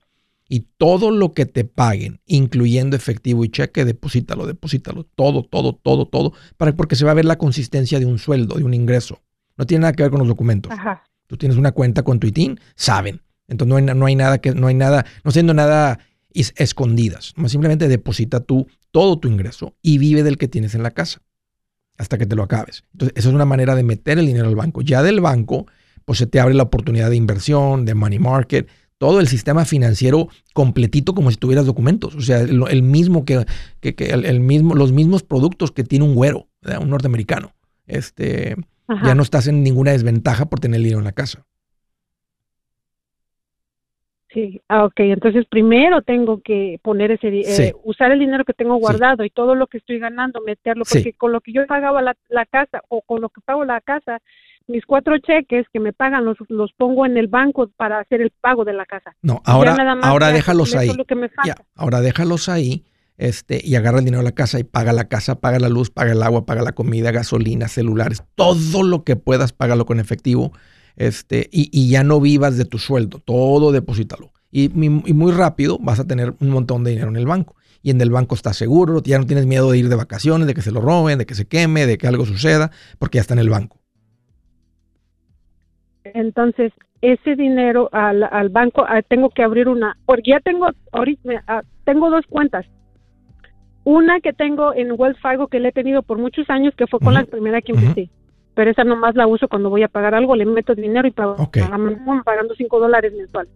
Y 0.50 0.66
todo 0.78 1.12
lo 1.12 1.34
que 1.34 1.46
te 1.46 1.64
paguen, 1.64 2.20
incluyendo 2.26 2.96
efectivo 2.96 3.46
y 3.46 3.50
cheque, 3.50 3.86
deposítalo, 3.86 4.48
deposítalo. 4.48 5.06
Todo, 5.16 5.44
todo, 5.44 5.74
todo, 5.74 6.08
todo. 6.08 6.34
Para, 6.58 6.76
porque 6.76 6.96
se 6.96 7.06
va 7.06 7.12
a 7.12 7.16
ver 7.16 7.26
la 7.26 7.38
consistencia 7.38 8.00
de 8.00 8.06
un 8.06 8.20
sueldo, 8.20 8.56
de 8.56 8.64
un 8.64 8.74
ingreso. 8.74 9.22
No 9.58 9.66
tiene 9.66 9.84
nada 9.84 9.94
que 9.94 10.04
ver 10.04 10.12
con 10.12 10.20
los 10.20 10.28
documentos. 10.28 10.72
Ajá 10.72 11.09
tú 11.30 11.38
tienes 11.38 11.58
una 11.58 11.72
cuenta 11.72 12.02
con 12.02 12.20
tu 12.20 12.26
ITIN, 12.26 12.60
saben. 12.76 13.22
Entonces 13.48 13.70
no 13.70 13.76
hay, 13.78 13.96
no 13.96 14.06
hay 14.08 14.16
nada 14.16 14.40
que, 14.40 14.54
no 14.56 14.66
hay 14.66 14.74
nada, 14.74 15.06
no 15.24 15.30
siendo 15.30 15.54
nada 15.54 16.00
escondidas. 16.34 17.36
Simplemente 17.46 17.88
deposita 17.88 18.40
tú 18.40 18.68
todo 18.92 19.20
tu 19.20 19.28
ingreso 19.28 19.76
y 19.84 20.00
vive 20.00 20.24
del 20.24 20.40
que 20.40 20.48
tienes 20.48 20.74
en 20.74 20.82
la 20.82 20.92
casa 20.92 21.22
hasta 22.00 22.18
que 22.18 22.26
te 22.26 22.36
lo 22.36 22.42
acabes. 22.42 22.84
Entonces, 22.94 23.14
esa 23.16 23.30
es 23.30 23.36
una 23.36 23.46
manera 23.46 23.76
de 23.76 23.84
meter 23.84 24.18
el 24.18 24.26
dinero 24.26 24.48
al 24.48 24.56
banco. 24.56 24.82
Ya 24.82 25.04
del 25.04 25.22
banco, 25.22 25.68
pues 26.04 26.18
se 26.18 26.26
te 26.26 26.40
abre 26.40 26.56
la 26.56 26.64
oportunidad 26.64 27.12
de 27.12 27.16
inversión, 27.16 27.86
de 27.86 27.94
money 27.94 28.18
market, 28.18 28.68
todo 28.98 29.20
el 29.20 29.28
sistema 29.28 29.66
financiero 29.66 30.30
completito 30.54 31.14
como 31.14 31.30
si 31.30 31.38
tuvieras 31.38 31.68
documentos. 31.68 32.16
O 32.16 32.22
sea, 32.22 32.40
el, 32.40 32.84
mismo 32.84 33.24
que, 33.24 33.46
que, 33.82 33.94
el, 34.06 34.40
mismo, 34.40 34.74
los 34.74 34.92
mismos 34.92 35.22
productos 35.22 35.72
que 35.72 35.84
tiene 35.84 36.06
un 36.06 36.16
güero, 36.16 36.48
un 36.82 36.90
norteamericano. 36.90 37.54
Este, 37.86 38.56
ya 39.04 39.16
no 39.16 39.24
estás 39.24 39.48
en 39.48 39.64
ninguna 39.64 39.92
desventaja 39.92 40.46
por 40.46 40.60
tener 40.60 40.80
dinero 40.80 41.00
en 41.00 41.06
la 41.06 41.12
casa. 41.12 41.46
Sí, 44.32 44.62
ah, 44.70 44.86
ok, 44.86 45.00
entonces 45.00 45.46
primero 45.50 46.04
tengo 46.04 46.42
que 46.42 46.80
poner 46.84 47.10
ese, 47.12 47.30
eh, 47.30 47.74
usar 47.84 48.12
el 48.12 48.20
dinero 48.20 48.46
que 48.46 48.54
tengo 48.54 48.76
guardado 48.76 49.24
y 49.24 49.32
todo 49.32 49.56
lo 49.56 49.66
que 49.66 49.80
estoy 49.80 49.98
ganando, 49.98 50.40
meterlo, 50.46 50.84
porque 50.88 51.14
con 51.14 51.32
lo 51.32 51.42
que 51.42 51.52
yo 51.52 51.66
pagaba 51.66 52.04
la, 52.04 52.46
casa 52.46 52.84
o 52.90 53.02
con 53.02 53.22
lo 53.22 53.30
que 53.30 53.42
pago 53.42 53.66
la 53.66 53.82
casa, 53.82 54.20
mis 54.68 54.86
cuatro 54.86 55.18
cheques 55.18 55.66
que 55.74 55.80
me 55.80 55.94
pagan 55.94 56.26
los, 56.26 56.38
los 56.48 56.72
pongo 56.74 57.08
en 57.08 57.18
el 57.18 57.28
banco 57.28 57.72
para 57.76 58.00
hacer 58.00 58.22
el 58.22 58.30
pago 58.30 58.66
de 58.66 58.74
la 58.74 58.86
casa. 58.86 59.16
No, 59.24 59.42
ahora, 59.46 59.76
ahora 60.04 60.32
déjalos 60.32 60.76
ahí. 60.76 60.92
ahora 61.76 62.02
déjalos 62.02 62.50
ahí 62.50 62.84
este, 63.20 63.62
y 63.64 63.76
agarra 63.76 64.00
el 64.00 64.06
dinero 64.06 64.24
de 64.24 64.30
la 64.30 64.36
casa 64.36 64.60
y 64.60 64.64
paga 64.64 64.94
la 64.94 65.10
casa, 65.10 65.40
paga 65.40 65.60
la 65.60 65.70
luz, 65.70 65.92
paga 65.92 66.14
el 66.14 66.24
agua, 66.24 66.46
paga 66.46 66.64
la 66.64 66.72
comida, 66.72 67.12
gasolina, 67.12 67.68
celulares, 67.68 68.24
todo 68.36 68.82
lo 68.82 69.04
que 69.04 69.18
puedas, 69.18 69.54
págalo 69.54 69.86
con 69.86 70.00
efectivo 70.00 70.54
este, 70.96 71.50
y, 71.52 71.70
y 71.72 71.90
ya 71.90 72.04
no 72.04 72.22
vivas 72.22 72.58
de 72.58 72.66
tu 72.66 72.80
sueldo, 72.80 73.20
todo 73.20 73.72
deposítalo. 73.72 74.32
Y, 74.52 74.66
y, 74.66 74.90
muy 75.14 75.32
rápido 75.32 75.78
vas 75.80 76.00
a 76.00 76.08
tener 76.08 76.34
un 76.40 76.50
montón 76.50 76.84
de 76.84 76.92
dinero 76.92 77.10
en 77.10 77.18
el 77.18 77.28
banco. 77.28 77.56
Y 77.84 77.92
en 77.92 78.02
el 78.02 78.10
banco 78.10 78.36
estás 78.36 78.58
seguro, 78.58 79.02
ya 79.04 79.20
no 79.20 79.26
tienes 79.26 79.46
miedo 79.46 79.70
de 79.72 79.78
ir 79.78 79.90
de 79.90 79.96
vacaciones, 79.96 80.48
de 80.48 80.54
que 80.54 80.62
se 80.62 80.72
lo 80.72 80.82
roben, 80.82 81.20
de 81.20 81.26
que 81.26 81.36
se 81.36 81.46
queme, 81.46 81.86
de 81.86 81.98
que 81.98 82.08
algo 82.08 82.26
suceda, 82.26 82.72
porque 82.98 83.18
ya 83.18 83.22
está 83.22 83.34
en 83.34 83.40
el 83.40 83.50
banco. 83.50 83.78
Entonces, 86.04 86.74
ese 87.02 87.36
dinero 87.36 87.90
al, 87.94 88.24
al 88.24 88.50
banco, 88.50 88.84
ah, 88.88 89.02
tengo 89.08 89.30
que 89.30 89.44
abrir 89.44 89.68
una, 89.68 89.98
porque 90.06 90.32
ya 90.32 90.40
tengo, 90.40 90.68
ahorita, 90.92 91.44
ah, 91.48 91.62
tengo 91.86 92.10
dos 92.10 92.26
cuentas. 92.28 92.66
Una 93.84 94.20
que 94.20 94.34
tengo 94.34 94.74
en 94.74 94.94
Wells 94.98 95.20
Fargo 95.20 95.48
que 95.48 95.60
le 95.60 95.70
he 95.70 95.72
tenido 95.72 96.04
por 96.04 96.18
muchos 96.18 96.50
años, 96.50 96.74
que 96.76 96.88
fue 96.88 97.00
con 97.00 97.14
la 97.14 97.24
primera 97.24 97.62
que 97.62 97.72
empecé. 97.72 98.10
Pero 98.54 98.72
esa 98.72 98.84
nomás 98.84 99.16
la 99.16 99.26
uso 99.26 99.48
cuando 99.48 99.70
voy 99.70 99.84
a 99.84 99.88
pagar 99.88 100.14
algo, 100.14 100.36
le 100.36 100.46
meto 100.46 100.76
dinero 100.76 101.08
y 101.08 101.12
pago, 101.12 101.36
pagando 102.26 102.56
5 102.56 102.80
dólares 102.80 103.14
mensual. 103.16 103.48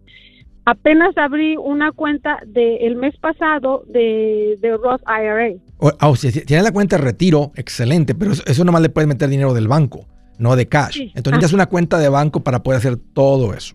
Apenas 0.66 1.16
abrí 1.18 1.56
una 1.58 1.92
cuenta 1.92 2.38
del 2.46 2.96
mes 2.96 3.14
pasado 3.18 3.84
de, 3.86 4.58
de 4.62 4.76
Roth 4.78 5.02
IRA. 5.02 5.60
Oh, 5.78 6.16
si 6.16 6.32
tienes 6.46 6.64
la 6.64 6.72
cuenta 6.72 6.96
de 6.96 7.02
retiro, 7.02 7.52
excelente, 7.54 8.14
pero 8.14 8.32
eso, 8.32 8.64
nomás 8.64 8.80
le 8.80 8.88
puedes 8.88 9.06
meter 9.06 9.28
dinero 9.28 9.52
del 9.52 9.68
banco, 9.68 10.06
no 10.38 10.56
de 10.56 10.66
cash. 10.66 11.00
Entonces 11.00 11.32
necesitas 11.32 11.52
una 11.52 11.66
cuenta 11.66 11.98
de 11.98 12.08
banco 12.08 12.40
para 12.40 12.62
poder 12.62 12.78
hacer 12.78 12.96
todo 12.96 13.52
eso. 13.52 13.74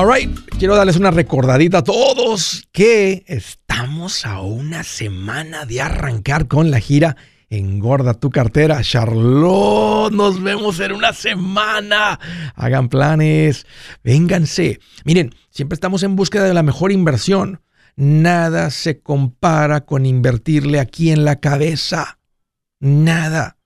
All 0.00 0.10
right, 0.10 0.34
quiero 0.58 0.76
darles 0.76 0.96
una 0.96 1.10
recordadita 1.10 1.78
a 1.78 1.84
todos 1.84 2.66
que 2.72 3.22
estamos 3.26 4.24
a 4.24 4.40
una 4.40 4.82
semana 4.82 5.66
de 5.66 5.82
arrancar 5.82 6.48
con 6.48 6.70
la 6.70 6.80
gira 6.80 7.18
Engorda 7.50 8.14
tu 8.14 8.30
cartera, 8.30 8.80
Charlotte. 8.80 10.10
Nos 10.10 10.42
vemos 10.42 10.80
en 10.80 10.92
una 10.92 11.12
semana. 11.12 12.18
Hagan 12.54 12.88
planes, 12.88 13.66
vénganse. 14.02 14.80
Miren, 15.04 15.34
siempre 15.50 15.74
estamos 15.74 16.02
en 16.02 16.16
búsqueda 16.16 16.44
de 16.44 16.54
la 16.54 16.62
mejor 16.62 16.92
inversión. 16.92 17.60
Nada 17.94 18.70
se 18.70 19.02
compara 19.02 19.82
con 19.82 20.06
invertirle 20.06 20.80
aquí 20.80 21.10
en 21.10 21.26
la 21.26 21.40
cabeza. 21.40 22.18
Nada 22.78 23.58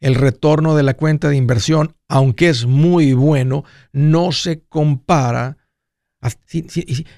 el 0.00 0.14
retorno 0.14 0.74
de 0.74 0.82
la 0.82 0.94
cuenta 0.94 1.28
de 1.28 1.36
inversión, 1.36 1.94
aunque 2.08 2.48
es 2.48 2.66
muy 2.66 3.12
bueno, 3.12 3.64
no 3.92 4.32
se 4.32 4.62
compara 4.68 5.58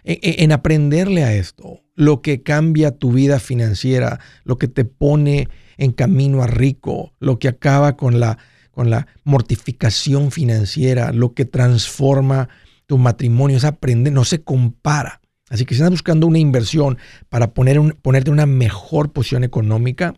en 0.05 0.53
aprenderle 0.53 1.25
a 1.25 1.35
esto, 1.35 1.81
lo 1.95 2.23
que 2.23 2.43
cambia 2.43 2.97
tu 2.99 3.13
vida 3.13 3.41
financiera, 3.41 4.21
lo 4.45 4.59
que 4.59 4.69
te 4.69 4.85
pone 4.85 5.49
en 5.77 5.93
camino 5.93 6.43
a 6.43 6.47
rico, 6.47 7.13
lo 7.19 7.39
que 7.39 7.49
acaba 7.49 7.97
con 7.97 8.21
la, 8.21 8.39
con 8.71 8.91
la 8.91 9.09
mortificación 9.25 10.31
financiera, 10.31 11.13
lo 11.13 11.35
que 11.35 11.45
transforma 11.45 12.49
tu 12.87 12.99
matrimonio, 12.99 13.57
es 13.57 13.65
aprender, 13.65 14.13
no 14.13 14.25
se 14.25 14.43
compara. 14.43 15.21
Así 15.49 15.65
que 15.65 15.75
si 15.75 15.81
estás 15.81 15.91
buscando 15.91 16.27
una 16.27 16.39
inversión 16.39 16.99
para 17.29 17.53
poner 17.53 17.79
ponerte 17.97 18.31
en 18.31 18.35
una 18.35 18.47
mejor 18.47 19.13
posición 19.13 19.45
económica, 19.45 20.15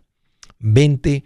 vente 0.59 1.23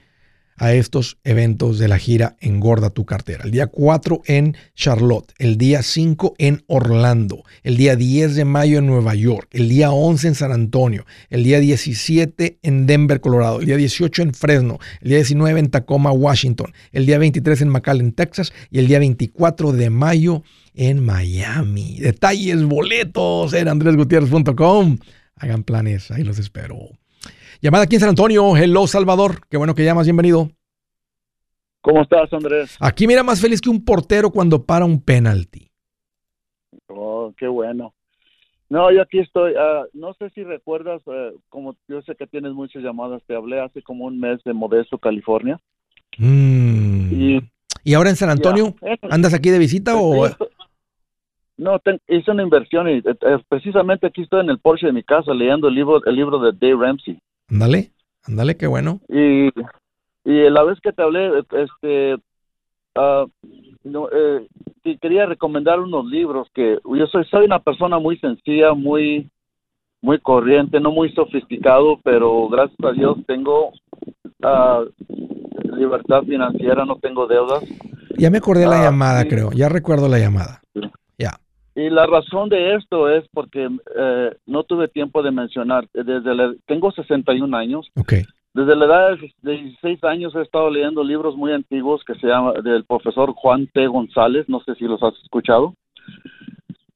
a 0.59 0.73
estos 0.73 1.17
eventos 1.23 1.79
de 1.79 1.87
la 1.87 1.97
gira 1.97 2.35
Engorda 2.41 2.89
tu 2.89 3.05
cartera. 3.05 3.45
El 3.45 3.51
día 3.51 3.67
4 3.67 4.21
en 4.25 4.55
Charlotte, 4.75 5.31
el 5.39 5.57
día 5.57 5.81
5 5.81 6.35
en 6.37 6.63
Orlando, 6.67 7.43
el 7.63 7.77
día 7.77 7.95
10 7.95 8.35
de 8.35 8.45
mayo 8.45 8.77
en 8.77 8.85
Nueva 8.85 9.15
York, 9.15 9.47
el 9.51 9.69
día 9.69 9.91
11 9.91 10.27
en 10.27 10.35
San 10.35 10.51
Antonio, 10.51 11.05
el 11.29 11.45
día 11.45 11.59
17 11.59 12.59
en 12.61 12.85
Denver, 12.85 13.21
Colorado, 13.21 13.61
el 13.61 13.67
día 13.67 13.77
18 13.77 14.21
en 14.21 14.33
Fresno, 14.33 14.79
el 15.01 15.09
día 15.09 15.17
19 15.17 15.59
en 15.59 15.69
Tacoma, 15.69 16.11
Washington, 16.11 16.73
el 16.91 17.05
día 17.05 17.17
23 17.17 17.61
en 17.61 17.69
McAllen, 17.69 18.11
Texas 18.11 18.51
y 18.69 18.79
el 18.79 18.87
día 18.87 18.99
24 18.99 19.71
de 19.71 19.89
mayo 19.89 20.43
en 20.75 21.03
Miami. 21.03 21.99
Detalles, 21.99 22.63
boletos 22.63 23.53
en 23.53 23.69
andresgutierrez.com. 23.69 24.97
Hagan 25.35 25.63
planes, 25.63 26.11
ahí 26.11 26.23
los 26.23 26.37
espero. 26.37 26.98
Llamada 27.61 27.83
aquí 27.83 27.95
en 27.95 27.99
San 27.99 28.09
Antonio. 28.09 28.55
Hello, 28.55 28.87
Salvador. 28.87 29.41
Qué 29.49 29.57
bueno 29.57 29.75
que 29.75 29.83
llamas. 29.83 30.05
Bienvenido. 30.05 30.49
¿Cómo 31.81 32.01
estás, 32.03 32.31
Andrés? 32.31 32.77
Aquí 32.79 33.05
mira 33.05 33.21
más 33.21 33.41
feliz 33.41 33.59
que 33.59 33.69
un 33.69 33.83
portero 33.83 34.29
cuando 34.29 34.63
para 34.63 34.85
un 34.85 35.03
penalti. 35.03 35.69
Oh, 36.87 37.33
qué 37.37 37.47
bueno. 37.47 37.93
No, 38.69 38.89
yo 38.93 39.01
aquí 39.01 39.19
estoy. 39.19 39.55
Ah, 39.57 39.83
no 39.91 40.13
sé 40.13 40.29
si 40.29 40.43
recuerdas, 40.43 41.01
eh, 41.07 41.33
como 41.49 41.75
yo 41.89 42.01
sé 42.03 42.15
que 42.15 42.27
tienes 42.27 42.53
muchas 42.53 42.81
llamadas, 42.81 43.21
te 43.27 43.35
hablé 43.35 43.59
hace 43.59 43.81
como 43.81 44.05
un 44.05 44.19
mes 44.21 44.41
de 44.45 44.53
Modesto, 44.53 44.97
California. 44.97 45.59
Mm. 46.17 47.41
Y, 47.83 47.93
ahora 47.93 48.09
en 48.09 48.15
San 48.15 48.29
Antonio? 48.29 48.73
¿Andas 49.09 49.33
aquí 49.33 49.49
de 49.49 49.59
visita 49.59 49.97
o...? 49.97 50.29
No, 51.57 51.77
hice 52.07 52.31
una 52.31 52.43
inversión 52.43 52.87
y 52.87 52.99
eh, 52.99 53.37
precisamente 53.49 54.07
aquí 54.07 54.21
estoy 54.21 54.39
en 54.39 54.49
el 54.49 54.59
Porsche 54.59 54.85
de 54.87 54.93
mi 54.93 55.03
casa 55.03 55.33
leyendo 55.33 55.67
el 55.67 55.75
libro, 55.75 56.01
el 56.05 56.15
libro 56.15 56.39
de 56.39 56.53
Dave 56.53 56.85
Ramsey. 56.85 57.19
Ándale, 57.49 57.91
ándale, 58.23 58.57
qué 58.57 58.67
bueno. 58.67 59.01
Y, 59.07 59.49
y 60.25 60.49
la 60.49 60.63
vez 60.63 60.79
que 60.81 60.93
te 60.93 61.01
hablé, 61.01 61.39
este, 61.39 62.15
uh, 62.95 63.27
no, 63.83 64.09
eh, 64.12 64.47
quería 65.01 65.25
recomendar 65.25 65.79
unos 65.79 66.05
libros 66.05 66.47
que 66.53 66.77
yo 66.83 67.07
soy, 67.07 67.25
soy 67.25 67.45
una 67.45 67.59
persona 67.59 67.99
muy 67.99 68.17
sencilla, 68.19 68.73
muy, 68.73 69.29
muy 70.01 70.19
corriente, 70.19 70.79
no 70.79 70.91
muy 70.91 71.12
sofisticado, 71.13 71.99
pero 72.03 72.47
gracias 72.49 72.79
a 72.83 72.91
Dios 72.91 73.17
tengo 73.27 73.69
uh, 73.69 75.75
libertad 75.75 76.23
financiera, 76.23 76.85
no 76.85 76.97
tengo 76.97 77.27
deudas. 77.27 77.63
Ya 78.17 78.29
me 78.29 78.39
acordé 78.39 78.65
la 78.65 78.81
ah, 78.81 78.83
llamada, 78.83 79.25
creo, 79.25 79.51
ya 79.51 79.69
recuerdo 79.69 80.07
la 80.07 80.19
llamada. 80.19 80.62
Y 81.79 81.89
la 81.89 82.05
razón 82.05 82.49
de 82.49 82.75
esto 82.75 83.09
es 83.09 83.23
porque 83.31 83.69
eh, 83.95 84.35
no 84.45 84.63
tuve 84.65 84.89
tiempo 84.89 85.23
de 85.23 85.31
mencionar. 85.31 85.87
Desde 85.93 86.57
tengo 86.65 86.91
61 86.91 87.55
años. 87.55 87.89
Okay. 87.95 88.23
Desde 88.53 88.75
la 88.75 88.85
edad 88.85 89.17
de 89.43 89.51
16 89.51 90.03
años 90.03 90.35
he 90.35 90.41
estado 90.41 90.69
leyendo 90.69 91.05
libros 91.05 91.37
muy 91.37 91.53
antiguos 91.53 92.03
que 92.05 92.15
se 92.15 92.27
llama 92.27 92.51
del 92.61 92.83
profesor 92.83 93.31
Juan 93.31 93.67
T. 93.67 93.87
González. 93.87 94.49
No 94.49 94.59
sé 94.65 94.75
si 94.75 94.83
los 94.85 95.01
has 95.01 95.13
escuchado. 95.23 95.73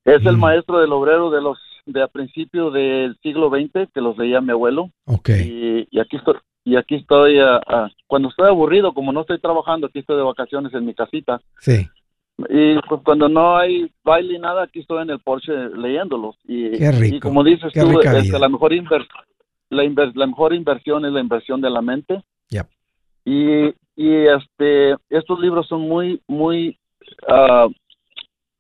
Es 0.03 0.25
el 0.25 0.35
mm. 0.35 0.41
maestro 0.41 0.79
del 0.79 0.91
obrero 0.91 1.31
de 1.31 1.41
los 1.41 1.57
de 1.85 2.01
a 2.01 2.07
principios 2.09 2.73
del 2.73 3.17
siglo 3.23 3.49
XX 3.49 3.89
que 3.93 4.01
los 4.01 4.17
leía 4.17 4.41
mi 4.41 4.51
abuelo. 4.51 4.89
Okay. 5.05 5.87
Y, 5.91 5.99
aquí 5.99 6.17
estoy 6.17 6.35
y 6.65 6.75
aquí 6.75 6.95
estoy 6.95 7.37
cuando 8.07 8.27
estoy 8.27 8.49
aburrido 8.49 8.93
como 8.93 9.13
no 9.13 9.21
estoy 9.21 9.39
trabajando 9.39 9.87
aquí 9.87 9.99
estoy 9.99 10.17
de 10.17 10.23
vacaciones 10.23 10.73
en 10.73 10.85
mi 10.85 10.93
casita. 10.93 11.39
Sí 11.59 11.87
Y 12.49 12.79
pues 12.87 13.01
cuando 13.03 13.27
no 13.29 13.55
hay 13.57 13.91
baile 14.03 14.35
y 14.35 14.39
nada, 14.39 14.63
aquí 14.63 14.79
estoy 14.79 15.01
en 15.03 15.09
el 15.09 15.19
Porsche 15.19 15.51
leyéndolos. 15.75 16.35
Y, 16.45 16.71
Qué 16.77 16.91
rico, 16.91 17.15
y 17.15 17.19
como 17.19 17.43
dices 17.43 17.71
qué 17.73 17.81
tú, 17.81 17.99
este, 18.01 18.39
la, 18.39 18.49
mejor 18.49 18.71
inver- 18.73 19.07
la, 19.69 19.83
inver- 19.83 20.13
la 20.15 20.27
mejor 20.27 20.53
inversión 20.53 21.05
es 21.05 21.11
la 21.13 21.19
inversión 21.19 21.61
de 21.61 21.69
la 21.69 21.81
mente. 21.81 22.23
Yep. 22.49 22.67
Y, 23.25 23.67
y 23.95 24.15
este, 24.27 24.95
estos 25.09 25.39
libros 25.39 25.67
son 25.67 25.81
muy, 25.81 26.21
muy 26.27 26.77
ah, 27.27 27.67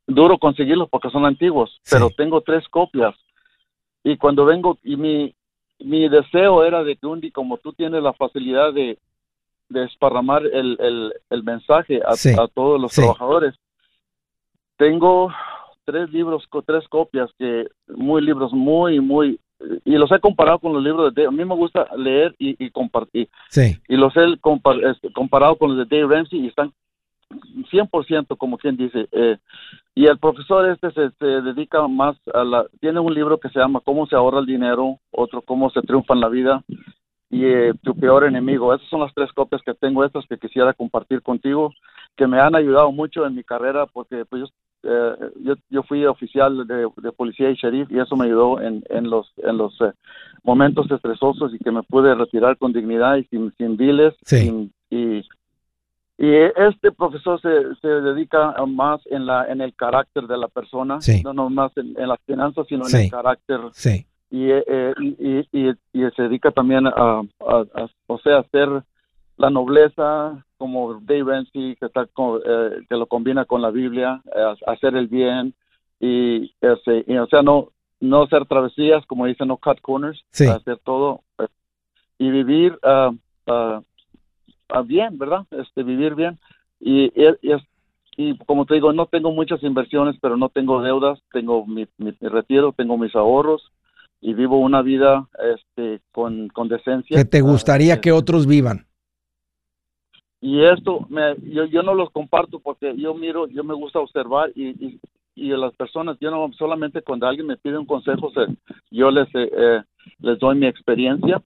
duro 0.07 0.37
conseguirlos 0.37 0.89
porque 0.89 1.09
son 1.09 1.25
antiguos, 1.25 1.71
Sí. 1.83 1.95
pero 1.95 2.09
tengo 2.11 2.41
tres 2.41 2.67
copias. 2.69 3.15
Y 4.03 4.17
cuando 4.17 4.45
vengo, 4.45 4.77
y 4.83 4.95
mi, 4.97 5.33
mi 5.79 6.07
deseo 6.09 6.63
era 6.63 6.83
de 6.83 6.95
que 6.97 7.07
un 7.07 7.21
día, 7.21 7.31
como 7.33 7.57
tú 7.57 7.73
tienes 7.73 8.03
la 8.03 8.13
facilidad 8.13 8.73
de, 8.73 8.97
de 9.69 9.83
esparramar 9.85 10.45
el, 10.45 10.77
el, 10.79 11.13
el 11.29 11.43
mensaje 11.43 12.01
a, 12.05 12.13
Sí. 12.15 12.29
a 12.37 12.47
todos 12.47 12.79
los 12.81 12.91
Sí. 12.91 13.01
trabajadores, 13.01 13.55
tengo 14.77 15.31
tres 15.85 16.11
libros, 16.11 16.47
tres 16.65 16.87
copias, 16.87 17.29
que 17.37 17.67
muy 17.87 18.21
libros 18.21 18.53
muy, 18.53 18.99
muy, 18.99 19.39
y 19.85 19.91
los 19.95 20.11
he 20.11 20.19
comparado 20.19 20.59
con 20.59 20.73
los 20.73 20.83
libros 20.83 21.13
de 21.13 21.21
Dave. 21.23 21.33
A 21.33 21.37
mí 21.37 21.45
me 21.45 21.55
gusta 21.55 21.87
leer 21.97 22.35
y, 22.37 22.63
y 22.63 22.69
compartir, 22.71 23.29
Sí, 23.49 23.77
y 23.87 23.95
los 23.95 24.15
he 24.15 24.25
este, 24.33 25.11
comparado 25.13 25.57
con 25.57 25.75
los 25.75 25.87
de 25.87 25.97
Dave 25.97 26.15
Ramsey 26.15 26.39
y 26.39 26.47
están 26.47 26.71
100% 27.71 28.37
como 28.37 28.57
quien 28.57 28.77
dice. 28.77 29.07
eh, 29.11 29.37
y 29.95 30.05
el 30.07 30.17
profesor 30.17 30.69
este 30.69 30.91
se, 30.91 31.11
se 31.19 31.25
dedica 31.25 31.87
más 31.87 32.15
a 32.33 32.43
la... 32.43 32.65
Tiene 32.79 32.99
un 32.99 33.13
libro 33.13 33.39
que 33.39 33.49
se 33.49 33.59
llama 33.59 33.79
Cómo 33.81 34.07
se 34.07 34.15
ahorra 34.15 34.39
el 34.39 34.45
dinero, 34.45 34.99
otro 35.11 35.41
Cómo 35.41 35.69
se 35.69 35.81
triunfa 35.81 36.13
en 36.13 36.19
la 36.19 36.29
vida 36.29 36.63
y 37.29 37.45
eh, 37.45 37.73
Tu 37.83 37.95
peor 37.95 38.25
enemigo. 38.25 38.73
Esas 38.73 38.87
son 38.89 39.01
las 39.01 39.13
tres 39.13 39.31
copias 39.33 39.61
que 39.63 39.73
tengo, 39.73 40.03
estas 40.03 40.25
que 40.27 40.37
quisiera 40.37 40.73
compartir 40.73 41.21
contigo, 41.21 41.73
que 42.15 42.27
me 42.27 42.39
han 42.39 42.55
ayudado 42.55 42.91
mucho 42.91 43.25
en 43.25 43.35
mi 43.35 43.43
carrera 43.43 43.85
porque 43.87 44.25
pues 44.25 44.43
yo, 44.43 44.47
eh, 44.83 45.15
yo, 45.41 45.55
yo 45.69 45.83
fui 45.83 46.05
oficial 46.05 46.67
de, 46.67 46.87
de 46.97 47.11
policía 47.11 47.49
y 47.49 47.55
sheriff 47.55 47.89
y 47.91 47.99
eso 47.99 48.15
me 48.15 48.25
ayudó 48.25 48.61
en, 48.61 48.83
en 48.89 49.09
los, 49.09 49.31
en 49.37 49.57
los 49.57 49.73
eh, 49.81 49.91
momentos 50.43 50.89
estresosos 50.91 51.53
y 51.53 51.59
que 51.59 51.71
me 51.71 51.83
pude 51.83 52.13
retirar 52.15 52.57
con 52.57 52.73
dignidad 52.73 53.15
y 53.17 53.23
sin, 53.25 53.51
sin. 53.57 53.77
Sí. 54.25 54.37
sin- 54.41 54.73
y, 54.89 55.23
y 56.17 56.27
este 56.55 56.91
profesor 56.91 57.41
se, 57.41 57.75
se 57.81 57.87
dedica 57.87 58.53
más 58.67 59.01
en 59.07 59.25
la 59.25 59.45
en 59.51 59.61
el 59.61 59.73
carácter 59.73 60.27
de 60.27 60.37
la 60.37 60.47
persona, 60.47 61.01
Sí. 61.01 61.21
no 61.23 61.33
nomás 61.33 61.75
en, 61.77 61.99
en 61.99 62.07
las 62.07 62.19
finanzas, 62.25 62.67
sino 62.67 62.87
en 62.87 62.95
el 63.05 63.09
carácter 63.11 63.59
sí, 63.71 64.05
y, 64.29 64.49
eh, 64.51 64.93
y, 64.99 65.07
y, 65.17 65.47
y- 65.51 65.73
y 65.93 66.09
se 66.15 66.21
dedica 66.23 66.51
también 66.51 66.85
a, 66.87 66.91
a- 66.91 67.23
a- 67.39 67.87
o 68.07 68.17
sea, 68.19 68.39
hacer 68.39 68.69
la 69.37 69.49
nobleza 69.49 70.45
como 70.63 70.93
Dave 71.01 71.23
Ramsey, 71.25 71.75
que, 71.75 71.87
está 71.87 72.05
con- 72.05 72.39
eh, 72.45 72.85
que 72.87 72.95
lo 72.95 73.05
combina 73.05 73.43
con 73.43 73.61
la 73.61 73.69
Biblia, 73.69 74.21
eh, 74.33 74.55
hacer 74.65 74.95
el 74.95 75.07
bien 75.09 75.53
y, 75.99 76.53
ese, 76.61 77.03
y, 77.05 77.17
o 77.17 77.27
sea, 77.27 77.41
no 77.41 77.67
no 77.99 78.23
hacer 78.23 78.45
travesías, 78.45 79.05
como 79.05 79.25
dicen, 79.25 79.49
no 79.49 79.57
cut 79.57 79.81
corners, 79.81 80.23
Sí. 80.31 80.45
hacer 80.47 80.77
todo 80.85 81.21
eh, 81.39 81.47
y 82.17 82.29
vivir 82.31 82.77
ah, 82.83 83.11
ah, 83.47 83.81
bien, 84.85 85.17
¿verdad? 85.17 85.45
Este, 85.51 85.83
vivir 85.83 86.15
bien. 86.15 86.39
Y, 86.79 87.05
y- 87.15 87.55
y 88.15 88.37
como 88.45 88.65
te 88.65 88.75
digo, 88.75 88.93
no 88.93 89.05
tengo 89.07 89.31
muchas 89.31 89.61
inversiones, 89.63 90.15
pero 90.21 90.37
no 90.37 90.47
tengo 90.49 90.81
deudas, 90.81 91.19
tengo 91.33 91.65
mi, 91.65 91.87
mi- 91.97 92.15
mi 92.21 92.27
retiro, 92.29 92.71
tengo 92.71 92.97
mis 92.97 93.13
ahorros 93.15 93.69
y 94.21 94.33
vivo 94.33 94.59
una 94.59 94.81
vida 94.81 95.27
este, 95.55 95.99
con, 96.13 96.47
con 96.49 96.69
decencia. 96.69 97.17
que 97.17 97.25
te 97.25 97.41
gustaría 97.41 97.99
que 97.99 98.13
otros 98.13 98.47
vivan. 98.47 98.85
Y 100.43 100.61
esto, 100.65 101.07
me, 101.09 101.35
yo, 101.41 101.63
yo 101.63 101.83
no 101.83 101.93
los 101.93 102.09
comparto 102.11 102.59
porque 102.59 102.93
yo 102.97 103.13
miro, 103.13 103.47
yo 103.47 103.63
me 103.63 103.73
gusta 103.73 103.99
observar 103.99 104.51
y, 104.55 104.99
y, 105.35 105.49
las 105.55 105.73
personas, 105.75 106.17
yo 106.19 106.31
no 106.31 106.51
solamente 106.57 107.01
cuando 107.01 107.27
alguien 107.27 107.47
me 107.47 107.55
pide 107.55 107.77
un 107.77 107.85
consejo, 107.85 108.29
se- 108.33 108.53
yo 108.91 109.09
les, 109.09 109.27
eh, 109.35 109.49
eh, 109.55 109.81
les 110.19 110.37
doy 110.39 110.57
mi 110.57 110.67
experiencia, 110.67 111.41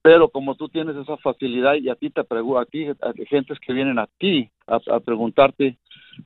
pero 0.00 0.30
como 0.30 0.54
tú 0.54 0.70
tienes 0.70 0.96
esa 0.96 1.18
facilidad 1.18 1.74
y 1.74 1.90
a 1.90 1.96
ti 1.96 2.08
te 2.08 2.24
pregunto, 2.24 2.58
a 2.60 2.64
ti, 2.64 2.86
a 2.86 3.12
gentes 3.28 3.58
que 3.60 3.74
vienen 3.74 3.98
a 3.98 4.08
ti 4.18 4.48
a, 4.66 4.80
a 4.90 5.00
preguntarte 5.00 5.76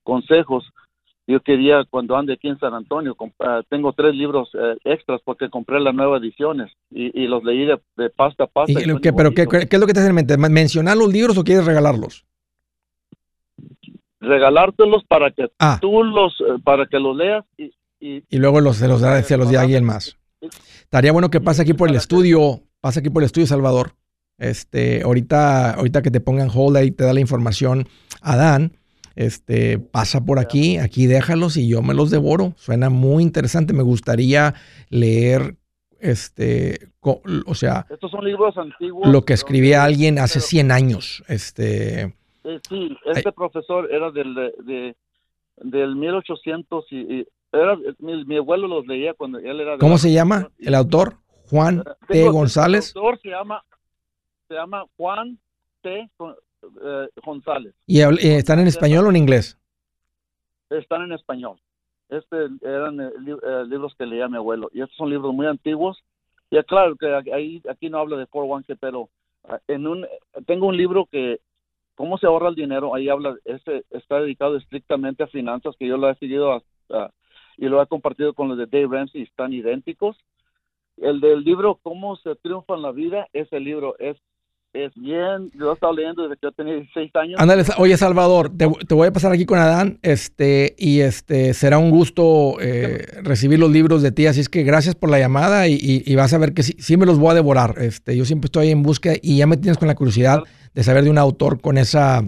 consejos, 0.04 0.70
yo 1.28 1.40
quería 1.42 1.84
cuando 1.88 2.16
ande 2.16 2.32
aquí 2.32 2.48
en 2.48 2.58
San 2.58 2.74
Antonio, 2.74 3.14
ah, 3.40 3.60
tengo 3.68 3.92
tres 3.92 4.14
libros 4.14 4.48
eh, 4.54 4.76
extras 4.84 5.20
porque 5.24 5.48
compré 5.50 5.78
las 5.78 5.94
nuevas 5.94 6.20
ediciones 6.22 6.72
y, 6.90 7.16
y 7.22 7.26
los 7.28 7.44
leí 7.44 7.66
de, 7.66 7.78
de 7.96 8.10
pasta 8.10 8.44
a 8.44 8.46
pasta. 8.48 8.72
¿Y 8.72 8.82
y 8.82 8.86
lo 8.86 8.98
que- 9.00 9.12
¿Pero 9.12 9.32
qué, 9.32 9.46
qué 9.46 9.68
es 9.76 9.78
lo 9.80 9.86
que 9.86 9.92
te 9.92 10.00
hace 10.00 10.08
en 10.08 10.14
mente? 10.16 10.36
¿Mencionar 10.36 10.96
los 10.96 11.12
libros 11.12 11.36
o 11.38 11.44
quieres 11.44 11.64
regalarlos? 11.66 12.24
regalártelos 14.20 15.04
para 15.04 15.30
que 15.30 15.46
Ah. 15.58 15.78
tú 15.80 16.02
los 16.02 16.32
eh, 16.40 16.58
para 16.64 16.86
que 16.86 16.98
los 16.98 17.16
leas 17.16 17.44
y, 17.56 17.70
y 18.00 18.38
luego 18.38 18.60
los, 18.60 18.76
se 18.76 18.88
los 18.88 19.00
da 19.00 19.22
se 19.22 19.36
los 19.36 19.52
a 19.54 19.60
alguien 19.60 19.84
más. 19.84 20.16
Estaría 20.82 21.12
bueno 21.12 21.30
que 21.30 21.40
pase 21.40 21.62
aquí 21.62 21.74
por 21.74 21.88
el 21.88 21.96
estudio, 21.96 22.60
pasa 22.80 23.00
aquí 23.00 23.10
por 23.10 23.22
el 23.22 23.26
estudio, 23.26 23.46
Salvador. 23.46 23.92
Este, 24.38 25.02
ahorita, 25.02 25.72
ahorita 25.74 26.00
que 26.02 26.10
te 26.12 26.20
pongan 26.20 26.48
hold 26.54 26.76
ahí, 26.76 26.90
te 26.92 27.04
da 27.04 27.12
la 27.12 27.20
información 27.20 27.86
Adán. 28.22 28.72
Este, 29.18 29.80
pasa 29.80 30.24
por 30.24 30.38
aquí, 30.38 30.78
aquí 30.78 31.06
déjalos 31.08 31.56
y 31.56 31.68
yo 31.68 31.82
me 31.82 31.92
los 31.92 32.08
devoro. 32.12 32.52
Suena 32.56 32.88
muy 32.88 33.24
interesante. 33.24 33.72
Me 33.72 33.82
gustaría 33.82 34.54
leer, 34.90 35.56
este, 35.98 36.90
o 37.00 37.54
sea, 37.56 37.84
estos 37.90 38.12
son 38.12 38.24
libros 38.24 38.56
antiguos 38.56 39.08
lo 39.08 39.24
que 39.24 39.32
escribía 39.32 39.82
alguien 39.82 40.20
hace 40.20 40.38
pero, 40.38 40.46
100 40.46 40.70
años. 40.70 41.24
Este, 41.26 42.02
eh, 42.44 42.60
sí 42.68 42.96
este 43.06 43.32
profesor 43.32 43.88
era 43.92 44.12
del 44.12 44.34
de, 44.36 44.52
de- 44.62 44.96
del 45.64 45.96
1800 45.96 46.84
y, 46.92 46.96
y 46.98 47.26
era 47.52 47.76
mi, 47.98 48.24
mi 48.24 48.36
abuelo 48.36 48.68
los 48.68 48.86
leía 48.86 49.14
cuando 49.14 49.38
él 49.40 49.58
era 49.60 49.72
de 49.72 49.78
¿cómo 49.78 49.98
se 49.98 50.12
llama 50.12 50.48
el 50.60 50.76
autor? 50.76 51.16
Juan 51.50 51.82
Eh, 52.08 52.12
T. 52.12 52.28
González. 52.28 52.92
el 52.94 53.00
autor 53.02 53.18
se 53.20 53.28
llama 53.30 53.64
se 54.46 54.54
llama 54.54 54.84
Juan 54.96 55.40
T. 55.82 56.08
Eh, 56.82 57.08
González 57.24 57.74
¿Y 57.86 58.00
eh, 58.00 58.36
están 58.38 58.58
en 58.60 58.66
español 58.66 59.06
o 59.06 59.10
en 59.10 59.16
inglés? 59.16 59.58
están 60.70 61.02
en 61.02 61.12
español. 61.12 61.58
Este 62.08 62.36
eran 62.62 63.00
eh, 63.00 63.10
li- 63.20 63.32
eh, 63.32 63.64
libros 63.66 63.94
que 63.96 64.06
leía 64.06 64.28
mi 64.28 64.36
abuelo 64.36 64.70
y 64.72 64.80
estos 64.82 64.96
son 64.96 65.10
libros 65.10 65.32
muy 65.34 65.46
antiguos. 65.46 66.02
Y 66.50 66.56
eh, 66.56 66.64
claro 66.64 66.96
que 66.96 67.06
ahí 67.32 67.62
aquí 67.68 67.90
no 67.90 67.98
hablo 67.98 68.16
de 68.16 68.26
401k, 68.26 68.76
pero 68.80 69.08
ah, 69.44 69.58
en 69.68 69.86
un 69.86 70.06
tengo 70.46 70.66
un 70.66 70.76
libro 70.76 71.06
que 71.06 71.40
cómo 71.94 72.16
se 72.18 72.26
ahorra 72.26 72.48
el 72.48 72.54
dinero, 72.54 72.94
ahí 72.94 73.08
habla 73.08 73.36
ese 73.44 73.84
está 73.90 74.20
dedicado 74.20 74.56
estrictamente 74.56 75.22
a 75.24 75.26
finanzas 75.28 75.74
que 75.78 75.86
yo 75.86 75.96
lo 75.96 76.08
he 76.08 76.14
seguido 76.16 76.62
y 77.56 77.66
lo 77.66 77.82
he 77.82 77.86
compartido 77.86 78.34
con 78.34 78.48
los 78.48 78.56
de 78.56 78.66
Dave 78.66 78.86
Ramsey, 78.96 79.22
están 79.22 79.52
idénticos. 79.52 80.16
El 80.96 81.20
del 81.20 81.42
libro 81.42 81.78
Cómo 81.82 82.16
se 82.16 82.34
triunfa 82.36 82.74
en 82.74 82.82
la 82.82 82.92
vida, 82.92 83.26
ese 83.32 83.58
libro 83.60 83.96
es 83.98 84.16
es 84.74 84.92
bien, 84.94 85.50
yo 85.58 85.70
he 85.70 85.74
estado 85.74 85.92
leyendo 85.94 86.22
desde 86.22 86.34
que 86.36 86.40
yo 86.46 86.52
tenía 86.52 86.74
16 86.74 87.10
años. 87.16 87.40
Ándale, 87.40 87.64
oye 87.78 87.96
Salvador, 87.96 88.50
te, 88.56 88.68
te 88.86 88.94
voy 88.94 89.08
a 89.08 89.12
pasar 89.12 89.32
aquí 89.32 89.44
con 89.46 89.58
Adán, 89.58 89.98
este, 90.02 90.74
y 90.78 91.00
este 91.00 91.54
será 91.54 91.78
un 91.78 91.90
gusto 91.90 92.60
eh, 92.60 93.06
recibir 93.22 93.58
los 93.58 93.70
libros 93.70 94.02
de 94.02 94.12
ti, 94.12 94.26
así 94.26 94.40
es 94.40 94.48
que 94.48 94.62
gracias 94.62 94.94
por 94.94 95.10
la 95.10 95.18
llamada 95.18 95.66
y, 95.68 95.74
y- 95.74 96.02
y 96.06 96.14
vas 96.14 96.32
a 96.34 96.38
ver 96.38 96.52
que 96.54 96.62
sí, 96.62 96.74
sí 96.78 96.96
me 96.96 97.06
los 97.06 97.18
voy 97.18 97.30
a 97.30 97.34
devorar. 97.34 97.74
Este, 97.78 98.16
yo 98.16 98.24
siempre 98.24 98.46
estoy 98.46 98.70
en 98.70 98.82
búsqueda 98.82 99.14
y 99.20 99.38
ya 99.38 99.46
me 99.46 99.56
tienes 99.56 99.78
con 99.78 99.88
la 99.88 99.94
curiosidad 99.94 100.42
de 100.74 100.84
saber 100.84 101.04
de 101.04 101.10
un 101.10 101.18
autor 101.18 101.60
con 101.60 101.78
esa 101.78 102.22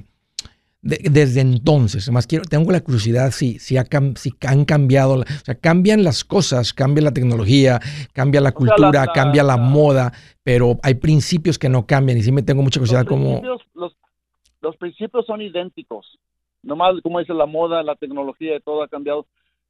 de- 0.82 1.00
desde 1.10 1.40
entonces. 1.40 2.06
Además 2.08 2.26
quiero, 2.26 2.44
tengo 2.44 2.70
la 2.72 2.80
curiosidad 2.80 3.30
si, 3.30 3.58
si, 3.58 3.76
ha 3.76 3.84
si 4.16 4.32
han 4.46 4.64
cambiado, 4.64 5.20
o 5.20 5.24
sea, 5.44 5.54
cambian 5.54 6.02
las 6.04 6.24
cosas, 6.24 6.72
cambia 6.72 7.04
la 7.04 7.12
tecnología, 7.12 7.80
cambia 8.12 8.40
la 8.40 8.48
O 8.48 8.52
sea, 8.52 8.56
cultura, 8.58 8.90
la- 8.90 9.06
la- 9.06 9.12
cambia 9.12 9.42
la 9.42 9.56
la- 9.56 9.62
moda, 9.62 10.12
pero 10.42 10.78
hay 10.82 10.94
principios 10.94 11.58
que 11.58 11.68
no 11.68 11.86
cambian 11.86 12.18
y 12.18 12.22
sí 12.22 12.32
me 12.32 12.42
tengo 12.42 12.62
mucha 12.62 12.80
curiosidad 12.80 13.00
los 13.04 13.08
como 13.08 13.42
los, 13.74 13.96
los 14.62 14.76
principios 14.76 15.26
son 15.26 15.42
idénticos. 15.42 16.18
Nomás, 16.62 16.94
como 17.02 17.18
dice, 17.20 17.32
la 17.32 17.46
moda, 17.46 17.82
la 17.82 17.96
tecnología 17.96 18.56
y 18.56 18.60
todo 18.60 18.82
ha 18.82 18.88
cambiado. 18.88 19.26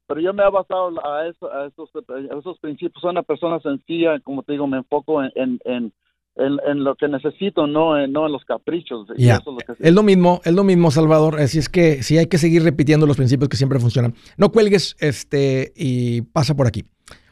Pero 0.07 0.19
yo 0.19 0.33
me 0.33 0.43
he 0.43 0.49
basado 0.49 0.91
a, 1.07 1.25
eso, 1.27 1.49
a, 1.53 1.67
esos, 1.67 1.89
a 1.95 2.37
esos 2.39 2.59
principios. 2.59 2.99
Soy 3.01 3.11
una 3.11 3.23
persona 3.23 3.61
sencilla, 3.61 4.19
como 4.19 4.43
te 4.43 4.51
digo, 4.51 4.67
me 4.67 4.77
enfoco 4.77 5.23
en, 5.23 5.31
en, 5.35 5.59
en, 5.63 5.93
en- 6.35 6.59
en 6.65 6.83
lo 6.83 6.95
que 6.95 7.07
necesito, 7.07 7.67
no 7.67 7.97
en, 7.97 8.11
no 8.13 8.25
en 8.25 8.31
los 8.31 8.43
caprichos. 8.45 9.07
Y 9.17 9.25
Ya. 9.25 9.35
eso 9.35 9.51
es 9.57 9.67
lo 9.67 9.75
que- 9.75 9.87
Es 9.87 9.93
lo 9.93 10.03
mismo, 10.03 10.41
es 10.43 10.53
lo 10.53 10.63
mismo, 10.63 10.89
Salvador. 10.91 11.39
Así 11.39 11.59
es 11.59 11.69
que 11.69 12.03
sí 12.03 12.17
hay 12.17 12.27
que 12.27 12.37
seguir 12.37 12.63
repitiendo 12.63 13.05
los 13.05 13.17
principios 13.17 13.49
que 13.49 13.57
siempre 13.57 13.79
funcionan. 13.79 14.13
No 14.37 14.51
cuelgues 14.51 14.95
este 14.99 15.71
y 15.75 16.21
pasa 16.21 16.55
por 16.55 16.67
aquí. 16.67 16.85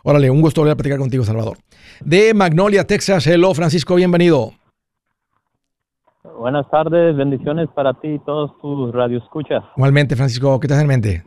Órale, 0.04 0.30
un 0.30 0.42
gusto 0.42 0.62
volver 0.62 0.74
a 0.74 0.78
platicar 0.78 1.00
contigo, 1.00 1.24
Salvador. 1.24 1.58
De 2.04 2.34
Magnolia, 2.34 2.86
Texas. 2.86 3.26
Hello, 3.28 3.54
Francisco, 3.54 3.96
bienvenido. 3.96 4.52
Buenas 6.38 6.70
tardes, 6.70 7.16
bendiciones 7.18 7.68
para 7.76 7.94
ti 7.94 8.08
y 8.10 8.20
todos 8.20 8.52
tus 8.62 8.94
radioescuchas. 8.94 9.64
Igualmente, 9.76 10.16
Francisco, 10.16 10.60
¿qué 10.60 10.68
te 10.68 10.74
hace 10.74 10.84
en 10.84 10.88
mente? 10.88 11.24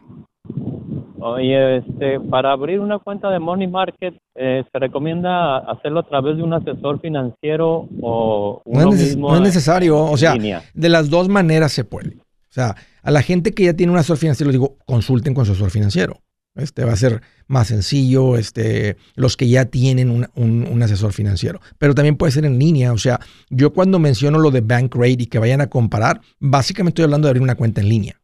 Oye, 1.24 1.76
este, 1.76 2.18
para 2.18 2.50
abrir 2.50 2.80
una 2.80 2.98
cuenta 2.98 3.30
de 3.30 3.38
Money 3.38 3.68
Market, 3.68 4.14
eh, 4.34 4.64
¿se 4.72 4.78
recomienda 4.78 5.58
hacerlo 5.58 6.00
a 6.00 6.08
través 6.08 6.36
de 6.36 6.42
un 6.42 6.52
asesor 6.52 7.00
financiero 7.00 7.88
o 8.00 8.60
No 8.66 8.92
es, 8.92 8.98
mismo 8.98 9.32
no 9.32 9.40
necesario, 9.40 9.98
o 9.98 10.16
sea, 10.16 10.34
línea? 10.34 10.64
de 10.74 10.88
las 10.88 11.10
dos 11.10 11.28
maneras 11.28 11.70
se 11.70 11.84
puede. 11.84 12.16
O 12.16 12.54
sea, 12.54 12.74
a 13.02 13.10
la 13.12 13.22
gente 13.22 13.52
que 13.52 13.64
ya 13.64 13.74
tiene 13.74 13.92
un 13.92 13.98
asesor 13.98 14.16
financiero, 14.16 14.50
les 14.50 14.60
digo, 14.60 14.76
consulten 14.84 15.32
con 15.32 15.46
su 15.46 15.52
asesor 15.52 15.70
financiero. 15.70 16.18
Este 16.56 16.84
va 16.84 16.92
a 16.92 16.96
ser 16.96 17.22
más 17.46 17.68
sencillo, 17.68 18.36
este, 18.36 18.96
los 19.14 19.36
que 19.36 19.48
ya 19.48 19.66
tienen 19.66 20.10
un, 20.10 20.28
un, 20.34 20.82
asesor 20.82 21.12
financiero. 21.12 21.60
Pero 21.78 21.94
también 21.94 22.16
puede 22.16 22.32
ser 22.32 22.44
en 22.44 22.58
línea. 22.58 22.92
O 22.92 22.98
sea, 22.98 23.20
yo 23.48 23.72
cuando 23.72 23.98
menciono 23.98 24.38
lo 24.38 24.50
de 24.50 24.60
Bank 24.60 24.94
Rate 24.94 25.22
y 25.22 25.26
que 25.26 25.38
vayan 25.38 25.62
a 25.62 25.68
comparar, 25.68 26.20
básicamente 26.40 26.90
estoy 26.90 27.04
hablando 27.04 27.26
de 27.26 27.30
abrir 27.30 27.42
una 27.42 27.54
cuenta 27.54 27.80
en 27.80 27.88
línea. 27.88 28.21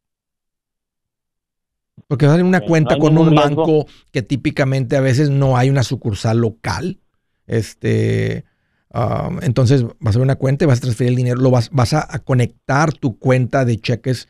Porque 2.06 2.26
vas 2.26 2.32
a 2.32 2.34
abrir 2.34 2.46
una 2.46 2.60
cuenta 2.60 2.98
con 2.98 3.18
un 3.18 3.34
banco 3.34 3.86
que 4.12 4.22
típicamente 4.22 4.96
a 4.96 5.00
veces 5.00 5.30
no 5.30 5.56
hay 5.56 5.70
una 5.70 5.82
sucursal 5.82 6.38
local. 6.38 7.00
Este, 7.46 8.44
um, 8.92 9.38
entonces 9.42 9.84
vas 9.98 10.14
a 10.14 10.18
abrir 10.18 10.22
una 10.24 10.36
cuenta 10.36 10.64
y 10.64 10.68
vas 10.68 10.78
a 10.78 10.82
transferir 10.82 11.10
el 11.10 11.16
dinero, 11.16 11.40
lo 11.40 11.50
vas, 11.50 11.70
vas 11.70 11.94
a, 11.94 12.06
conectar 12.20 12.92
tu 12.92 13.18
cuenta 13.18 13.64
de 13.64 13.78
cheques, 13.78 14.28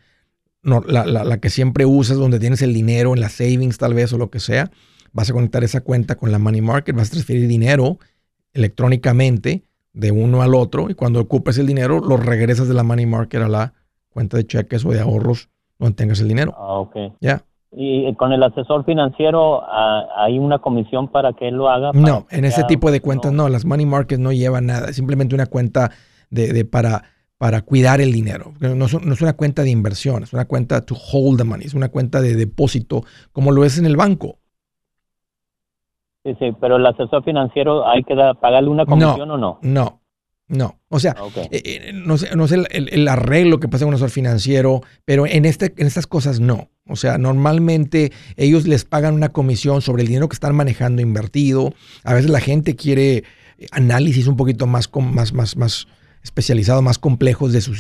no, 0.63 0.81
la, 0.87 1.05
la, 1.05 1.39
que 1.39 1.51
siempre 1.51 1.85
usas, 1.85 2.17
donde 2.17 2.39
tienes 2.39 2.63
el 2.63 2.73
dinero 2.73 3.15
en 3.15 3.21
la 3.21 3.29
savings 3.29 3.79
tal 3.79 3.95
vez 3.95 4.13
o 4.13 4.19
lo 4.19 4.31
que 4.31 4.41
sea. 4.41 4.71
Vas 5.13 5.31
a 5.31 5.33
conectar 5.33 5.65
esa 5.65 5.81
cuenta 5.81 6.17
con 6.17 6.31
la 6.31 6.39
money 6.39 6.61
market, 6.61 6.95
vas 6.95 7.09
a 7.09 7.13
transferir 7.13 7.49
dinero 7.49 7.99
electrónicamente 8.53 9.65
de 9.93 10.13
uno 10.13 10.43
al 10.43 10.55
otro 10.55 10.91
y 10.91 10.95
cuando 10.95 11.21
ocupes 11.21 11.59
el 11.59 11.67
dinero 11.67 12.01
lo 12.01 12.17
regresas 12.17 12.69
de 12.69 12.75
la 12.75 12.83
money 12.83 13.07
market 13.07 13.43
a 13.43 13.49
la 13.49 13.75
cuenta 14.11 14.37
de 14.37 14.47
cheques 14.47 14.85
o 14.85 14.91
de 14.91 15.01
ahorros 15.01 15.49
donde 15.79 15.97
tengas 15.97 16.21
el 16.21 16.29
dinero. 16.29 16.55
Ah, 16.57 16.79
ok. 16.79 16.97
Ya. 17.21 17.45
¿Y 17.71 18.15
con 18.15 18.33
el 18.33 18.43
asesor 18.43 18.85
financiero 18.85 19.63
ah, 19.63 20.07
hay 20.17 20.39
una 20.39 20.59
comisión 20.59 21.09
para 21.09 21.35
que 21.35 21.49
él 21.49 21.57
lo 21.57 21.69
haga? 21.69 21.91
No, 21.93 22.27
en 22.31 22.45
ese 22.47 22.65
tipo 22.65 22.91
de 22.91 23.01
cuentas 23.01 23.33
no. 23.33 23.49
Las 23.49 23.67
money 23.67 23.85
markets 23.85 24.21
no 24.21 24.33
llevan 24.33 24.67
nada. 24.67 24.89
Es 24.89 24.97
simplemente 24.97 25.35
una 25.35 25.47
cuenta 25.47 25.91
de, 26.31 26.65
para, 26.65 27.05
para 27.37 27.63
cuidar 27.63 28.01
el 28.01 28.13
dinero. 28.13 28.55
No 28.61 28.87
es, 28.87 29.23
una 29.23 29.35
cuenta 29.35 29.63
de 29.63 29.71
inversión, 29.71 30.23
es 30.23 30.33
una 30.33 30.47
cuenta 30.47 30.85
to 30.85 30.95
hold 30.95 31.39
the 31.39 31.45
money, 31.45 31.67
es 31.67 31.75
una 31.75 31.91
cuenta 31.91 32.21
de 32.21 32.35
depósito 32.35 33.03
como 33.33 33.53
lo 33.53 33.65
es 33.65 33.79
en 33.79 33.85
el 33.85 33.97
banco. 33.97 34.39
Sí, 36.25 36.35
sí, 36.39 36.53
pero 36.61 36.77
el 36.77 36.87
asesor 36.87 37.23
financiero 37.23 37.87
hay 37.87 38.03
que 38.03 38.15
pagarle 38.41 38.71
una 38.71 38.87
comisión 38.87 39.31
o 39.31 39.39
no? 39.39 39.59
No, 39.63 40.01
no, 40.49 40.81
o 40.89 40.99
sea, 40.99 41.15
eh, 41.51 41.63
eh, 41.65 41.93
no 41.93 42.17
sé, 42.17 42.35
no 42.35 42.49
sé 42.49 42.65
el, 42.71 43.07
arreglo 43.09 43.61
que 43.61 43.69
pasa 43.69 43.85
con 43.85 43.89
un 43.89 43.95
asesor 43.95 44.11
financiero, 44.11 44.81
pero 45.05 45.27
en, 45.27 45.45
este, 45.45 45.75
en 45.77 45.87
estas 45.87 46.07
cosas 46.07 46.41
no. 46.41 46.71
O 46.87 46.97
sea, 46.97 47.19
normalmente 47.19 48.13
ellos 48.37 48.67
les 48.67 48.87
pagan 48.87 49.13
una 49.13 49.29
comisión 49.29 49.83
sobre 49.83 50.03
el 50.03 50.09
dinero 50.09 50.29
que 50.29 50.35
están 50.35 50.57
manejando 50.57 51.03
invertido. 51.03 51.75
A 52.03 52.15
veces 52.15 52.31
la 52.31 52.41
gente 52.41 52.77
quiere 52.77 53.25
análisis 53.73 54.27
un 54.27 54.37
poquito 54.39 54.67
más, 54.67 54.89
más, 54.95 55.35
más, 55.35 55.57
más 55.59 55.87
especializado, 56.23 56.81
más 56.81 56.99
complejos 56.99 57.53
de 57.53 57.61
su 57.61 57.73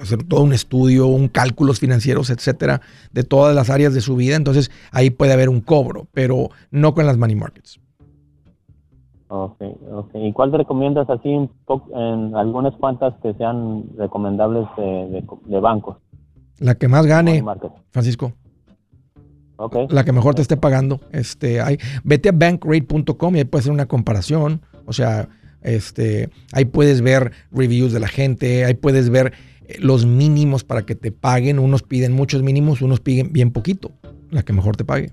hacer 0.00 0.22
todo 0.22 0.42
un 0.42 0.52
estudio, 0.52 1.06
un 1.06 1.26
cálculos 1.26 1.80
financieros, 1.80 2.30
etcétera, 2.30 2.80
de 3.12 3.24
todas 3.24 3.56
las 3.56 3.70
áreas 3.70 3.92
de 3.92 4.00
su 4.00 4.14
vida. 4.14 4.36
Entonces 4.36 4.70
ahí 4.92 5.10
puede 5.10 5.32
haber 5.32 5.48
un 5.48 5.60
cobro, 5.60 6.08
pero 6.12 6.50
no 6.70 6.94
con 6.94 7.06
las 7.06 7.16
money 7.16 7.34
markets. 7.34 7.80
Ok, 9.28 9.60
ok. 9.92 10.10
¿Y 10.14 10.32
cuál 10.32 10.50
te 10.50 10.56
recomiendas 10.56 11.08
así 11.10 11.28
en, 11.28 12.34
algunas 12.34 12.74
cuantas 12.76 13.14
que 13.22 13.34
sean 13.34 13.84
recomendables 13.96 14.66
de, 14.76 15.60
bancos? 15.60 15.96
La 16.58 16.74
que 16.74 16.88
más 16.88 17.06
gane, 17.06 17.44
Francisco. 17.90 18.32
Okay. 19.56 19.86
La 19.90 20.04
que 20.04 20.12
mejor 20.12 20.34
te 20.34 20.42
esté 20.42 20.56
pagando. 20.56 21.00
Este, 21.12 21.60
hay, 21.60 21.78
vete 22.04 22.30
a 22.30 22.32
bankrate.com 22.32 23.36
y 23.36 23.38
ahí 23.40 23.44
puedes 23.44 23.64
hacer 23.64 23.72
una 23.72 23.86
comparación. 23.86 24.62
O 24.86 24.92
sea, 24.92 25.28
este, 25.62 26.30
ahí 26.52 26.64
puedes 26.64 27.02
ver 27.02 27.32
reviews 27.50 27.92
de 27.92 28.00
la 28.00 28.08
gente, 28.08 28.64
ahí 28.64 28.74
puedes 28.74 29.10
ver 29.10 29.32
eh, 29.66 29.76
los 29.80 30.06
mínimos 30.06 30.64
para 30.64 30.82
que 30.82 30.94
te 30.94 31.12
paguen. 31.12 31.58
Unos 31.58 31.82
piden 31.82 32.12
muchos 32.12 32.42
mínimos, 32.42 32.80
unos 32.80 33.00
piden 33.00 33.32
bien 33.32 33.50
poquito. 33.50 33.90
La 34.30 34.42
que 34.42 34.52
mejor 34.52 34.76
te 34.76 34.84
pague. 34.84 35.12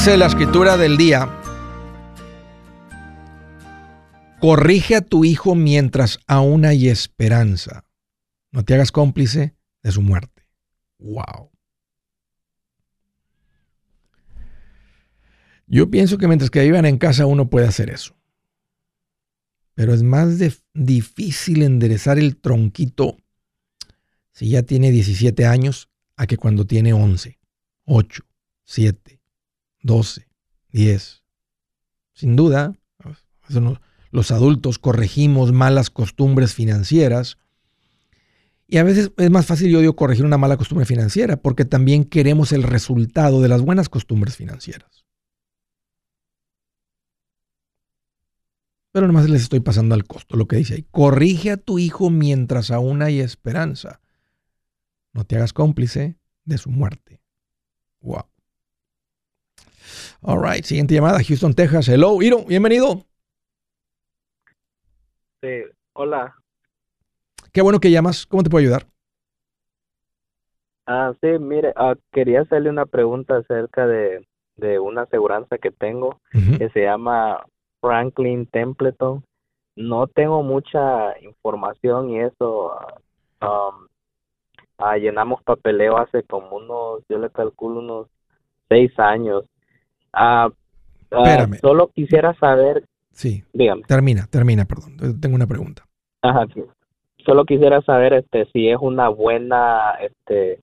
Dice 0.00 0.16
la 0.16 0.28
escritura 0.28 0.78
del 0.78 0.96
día, 0.96 1.28
corrige 4.40 4.96
a 4.96 5.02
tu 5.02 5.26
hijo 5.26 5.54
mientras 5.54 6.20
aún 6.26 6.64
hay 6.64 6.88
esperanza. 6.88 7.84
No 8.50 8.64
te 8.64 8.72
hagas 8.72 8.92
cómplice 8.92 9.54
de 9.82 9.92
su 9.92 10.00
muerte. 10.00 10.46
Wow. 11.00 11.50
Yo 15.66 15.90
pienso 15.90 16.16
que 16.16 16.28
mientras 16.28 16.48
que 16.48 16.62
vivan 16.62 16.86
en 16.86 16.96
casa 16.96 17.26
uno 17.26 17.50
puede 17.50 17.66
hacer 17.66 17.90
eso. 17.90 18.16
Pero 19.74 19.92
es 19.92 20.02
más 20.02 20.38
difícil 20.72 21.62
enderezar 21.62 22.18
el 22.18 22.38
tronquito 22.38 23.18
si 24.32 24.48
ya 24.48 24.62
tiene 24.62 24.92
17 24.92 25.44
años 25.44 25.90
a 26.16 26.26
que 26.26 26.38
cuando 26.38 26.66
tiene 26.66 26.94
11, 26.94 27.38
8, 27.84 28.22
7, 28.64 29.19
12, 29.82 30.28
10. 30.72 31.22
Sin 32.12 32.36
duda, 32.36 32.74
los 34.10 34.30
adultos 34.30 34.78
corregimos 34.78 35.52
malas 35.52 35.90
costumbres 35.90 36.54
financieras. 36.54 37.38
Y 38.66 38.78
a 38.78 38.84
veces 38.84 39.10
es 39.16 39.30
más 39.30 39.46
fácil, 39.46 39.70
yo 39.70 39.80
digo, 39.80 39.96
corregir 39.96 40.24
una 40.24 40.38
mala 40.38 40.56
costumbre 40.56 40.86
financiera, 40.86 41.36
porque 41.36 41.64
también 41.64 42.04
queremos 42.04 42.52
el 42.52 42.62
resultado 42.62 43.40
de 43.40 43.48
las 43.48 43.62
buenas 43.62 43.88
costumbres 43.88 44.36
financieras. 44.36 45.06
Pero 48.92 49.06
nomás 49.06 49.28
les 49.28 49.42
estoy 49.42 49.60
pasando 49.60 49.94
al 49.94 50.04
costo, 50.04 50.36
lo 50.36 50.46
que 50.46 50.56
dice 50.56 50.74
ahí. 50.74 50.86
Corrige 50.90 51.52
a 51.52 51.56
tu 51.56 51.78
hijo 51.78 52.10
mientras 52.10 52.70
aún 52.70 53.02
hay 53.02 53.20
esperanza. 53.20 54.00
No 55.12 55.24
te 55.24 55.36
hagas 55.36 55.52
cómplice 55.52 56.18
de 56.44 56.58
su 56.58 56.70
muerte. 56.70 57.20
Wow. 58.00 58.24
All 60.22 60.38
right, 60.38 60.62
siguiente 60.64 60.94
llamada, 60.94 61.18
Houston, 61.26 61.54
Texas. 61.54 61.88
Hello, 61.88 62.20
Iro, 62.20 62.44
bienvenido. 62.44 63.04
Sí, 65.40 65.62
hola. 65.94 66.34
Qué 67.52 67.62
bueno 67.62 67.80
que 67.80 67.90
llamas. 67.90 68.26
¿Cómo 68.26 68.42
te 68.42 68.50
puedo 68.50 68.62
ayudar? 68.62 68.86
Ah, 70.86 71.14
sí, 71.22 71.28
mire, 71.38 71.72
ah, 71.74 71.94
quería 72.12 72.42
hacerle 72.42 72.68
una 72.68 72.84
pregunta 72.84 73.38
acerca 73.38 73.86
de, 73.86 74.26
de 74.56 74.78
una 74.78 75.02
aseguranza 75.02 75.56
que 75.56 75.70
tengo 75.70 76.20
que 76.58 76.68
se 76.68 76.82
llama 76.82 77.42
Franklin 77.80 78.44
Templeton. 78.46 79.24
No 79.76 80.06
tengo 80.06 80.42
mucha 80.42 81.18
información 81.20 82.10
y 82.10 82.20
eso. 82.20 82.76
Um, 83.40 83.88
ah, 84.76 84.98
llenamos 84.98 85.42
papeleo 85.44 85.96
hace 85.96 86.24
como 86.24 86.58
unos, 86.58 87.02
yo 87.08 87.18
le 87.18 87.30
calculo 87.30 87.80
unos 87.80 88.08
seis 88.68 88.92
años 88.98 89.44
Ah, 90.12 90.50
ah, 91.12 91.46
solo 91.60 91.88
quisiera 91.94 92.34
saber. 92.34 92.84
Sí. 93.12 93.44
Dígame. 93.52 93.82
Termina, 93.82 94.26
termina, 94.26 94.64
perdón. 94.64 94.96
Tengo 95.20 95.34
una 95.34 95.46
pregunta. 95.46 95.84
Ajá, 96.22 96.46
solo 97.24 97.44
quisiera 97.44 97.80
saber 97.82 98.12
este 98.12 98.46
si 98.52 98.68
es 98.68 98.78
una 98.80 99.08
buena 99.08 99.94
este 100.00 100.60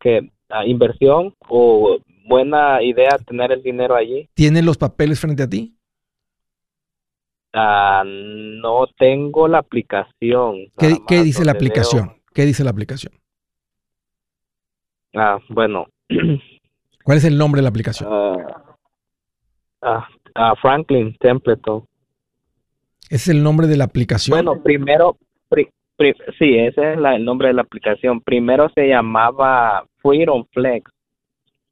que 0.00 0.30
ah, 0.50 0.64
inversión 0.64 1.34
o 1.48 1.98
buena 2.26 2.82
idea 2.82 3.18
tener 3.26 3.52
el 3.52 3.62
dinero 3.62 3.94
allí. 3.94 4.28
¿Tienen 4.34 4.66
los 4.66 4.76
papeles 4.76 5.20
frente 5.20 5.42
a 5.42 5.48
ti? 5.48 5.74
Ah, 7.52 8.04
no 8.06 8.86
tengo 8.98 9.48
la 9.48 9.58
aplicación. 9.58 10.66
¿Qué, 10.76 11.22
dice 11.22 11.44
la 11.44 11.52
aplicación? 11.52 12.20
¿Qué 12.34 12.44
dice 12.44 12.62
la 12.62 12.70
aplicación? 12.70 13.12
Ah, 15.14 15.38
bueno. 15.48 15.86
¿Cuál 17.08 17.16
es 17.16 17.24
el 17.24 17.38
nombre 17.38 17.60
de 17.60 17.62
la 17.62 17.70
aplicación? 17.70 18.10
Ah, 19.80 20.54
Franklin 20.60 21.16
Templeton. 21.18 21.86
¿Ese 23.04 23.14
es 23.14 23.28
el 23.28 23.42
nombre 23.42 23.66
de 23.66 23.78
la 23.78 23.84
aplicación? 23.84 24.34
Bueno, 24.34 24.62
primero, 24.62 25.16
sí, 25.56 26.58
ese 26.58 26.92
es 26.92 26.98
el 26.98 27.24
nombre 27.24 27.48
de 27.48 27.54
la 27.54 27.62
aplicación. 27.62 28.20
Primero 28.20 28.70
se 28.74 28.88
llamaba 28.88 29.86
Freedom 30.02 30.44
Flex. 30.52 30.90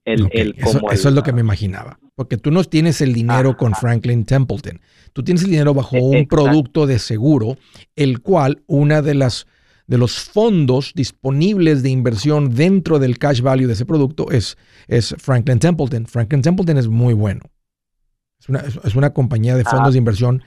El, 0.06 0.54
eso, 0.56 0.80
es 0.90 1.04
lo 1.04 1.22
que 1.22 1.34
me 1.34 1.42
imaginaba. 1.42 1.98
Porque 2.14 2.38
tú 2.38 2.50
no 2.50 2.64
tienes 2.64 3.02
el 3.02 3.12
dinero 3.12 3.58
con 3.58 3.74
Franklin 3.74 4.24
Templeton. 4.24 4.80
Tú 5.12 5.22
tienes 5.22 5.44
el 5.44 5.50
dinero 5.50 5.74
bajo 5.74 5.98
un 5.98 6.26
producto 6.26 6.86
de 6.86 6.98
seguro, 6.98 7.58
el 7.94 8.22
cual 8.22 8.62
una 8.66 9.02
de 9.02 9.14
las 9.14 9.46
de 9.86 9.98
los 9.98 10.18
fondos 10.20 10.92
disponibles 10.94 11.82
de 11.82 11.90
inversión 11.90 12.54
dentro 12.54 12.98
del 12.98 13.18
cash 13.18 13.40
value 13.40 13.66
de 13.66 13.74
ese 13.74 13.86
producto 13.86 14.30
es, 14.30 14.56
es 14.88 15.14
Franklin 15.18 15.58
Templeton. 15.58 16.06
Franklin 16.06 16.42
Templeton 16.42 16.78
es 16.78 16.88
muy 16.88 17.14
bueno. 17.14 17.42
Es 18.40 18.48
una, 18.48 18.60
es 18.60 18.94
una 18.94 19.12
compañía 19.12 19.56
de 19.56 19.64
fondos 19.64 19.94
de 19.94 19.98
inversión 19.98 20.42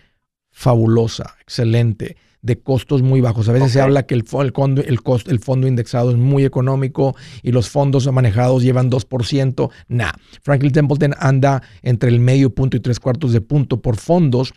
fabulosa, 0.51 1.35
excelente 1.41 2.17
de 2.41 2.59
costos 2.59 3.01
muy 3.01 3.21
bajos. 3.21 3.49
A 3.49 3.51
veces 3.51 3.71
se 3.71 3.81
habla 3.81 4.03
que 4.03 4.15
el, 4.15 4.23
el, 4.31 4.53
el, 4.85 4.99
el, 5.27 5.39
fondo 5.39 5.67
indexado 5.67 6.11
es 6.11 6.17
muy 6.17 6.45
económico 6.45 7.15
y 7.43 7.51
los 7.51 7.69
fondos 7.69 8.11
manejados 8.11 8.63
llevan 8.63 8.89
2%. 8.89 9.69
Nah, 9.89 10.11
Franklin 10.41 10.71
Templeton 10.71 11.15
anda 11.19 11.61
entre 11.81 12.09
el 12.09 12.19
medio 12.19 12.49
punto 12.49 12.77
y 12.77 12.79
tres 12.79 12.99
cuartos 12.99 13.33
de 13.33 13.41
punto 13.41 13.81
por 13.81 13.97
fondos 13.97 14.53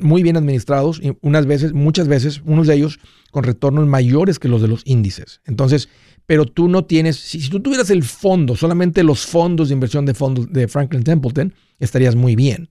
muy 0.00 0.22
bien 0.22 0.36
administrados 0.36 1.00
y 1.02 1.16
unas 1.22 1.46
veces, 1.46 1.72
muchas 1.72 2.08
veces, 2.08 2.42
unos 2.44 2.66
de 2.66 2.74
ellos 2.74 2.98
con 3.30 3.44
retornos 3.44 3.86
mayores 3.86 4.38
que 4.38 4.48
los 4.48 4.62
de 4.62 4.68
los 4.68 4.82
índices. 4.84 5.40
Entonces, 5.46 5.88
pero 6.26 6.46
tú 6.46 6.68
no 6.68 6.84
tienes, 6.84 7.16
si, 7.16 7.40
si 7.40 7.50
tú 7.50 7.60
tuvieras 7.60 7.90
el 7.90 8.04
fondo, 8.04 8.56
solamente 8.56 9.02
los 9.02 9.26
fondos 9.26 9.68
de 9.68 9.74
inversión 9.74 10.06
de 10.06 10.14
fondos 10.14 10.52
de 10.52 10.68
Franklin 10.68 11.02
Templeton, 11.02 11.54
estarías 11.78 12.14
muy 12.14 12.36
bien. 12.36 12.68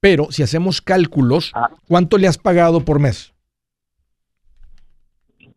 Pero 0.00 0.28
si 0.30 0.42
hacemos 0.42 0.80
cálculos, 0.80 1.52
ah. 1.54 1.70
¿cuánto 1.86 2.18
le 2.18 2.26
has 2.26 2.38
pagado 2.38 2.84
por 2.84 2.98
mes? 2.98 3.31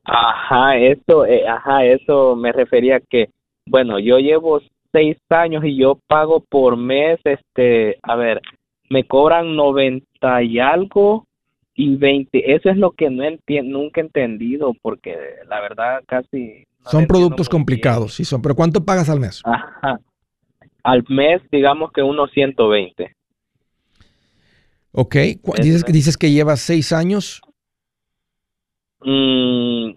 Ajá, 0.05 0.77
eso, 0.77 1.25
eh, 1.25 1.47
ajá, 1.47 1.83
eso 1.83 2.35
me 2.35 2.51
refería 2.51 2.99
que, 2.99 3.29
bueno, 3.65 3.97
yo 3.99 4.19
llevo 4.19 4.61
seis 4.91 5.17
años 5.29 5.63
y 5.65 5.75
yo 5.77 5.99
pago 6.07 6.39
por 6.39 6.77
mes, 6.77 7.19
este, 7.23 7.97
a 8.03 8.15
ver, 8.15 8.41
me 8.89 9.03
cobran 9.03 9.55
noventa 9.55 10.43
y 10.43 10.59
algo 10.59 11.25
y 11.73 11.95
veinte, 11.97 12.53
eso 12.53 12.69
es 12.69 12.77
lo 12.77 12.91
que 12.91 13.09
no 13.09 13.23
entiendo, 13.23 13.79
nunca 13.79 13.99
he 13.99 14.05
entendido 14.05 14.73
porque 14.81 15.17
la 15.49 15.59
verdad 15.59 16.03
casi... 16.05 16.63
son 16.83 17.07
productos 17.07 17.49
complicados, 17.49 18.13
sí 18.13 18.23
son, 18.23 18.41
pero 18.41 18.55
¿cuánto 18.55 18.85
pagas 18.85 19.09
al 19.09 19.19
mes? 19.19 19.41
Ajá, 19.43 19.99
al 20.83 21.03
mes 21.09 21.41
digamos 21.51 21.91
que 21.91 22.03
unos 22.03 22.29
120. 22.31 23.15
Ok, 24.91 25.15
dices, 25.61 25.83
dices 25.85 26.15
que 26.15 26.31
llevas 26.31 26.61
seis 26.61 26.93
años. 26.93 27.41
Mm, 29.05 29.91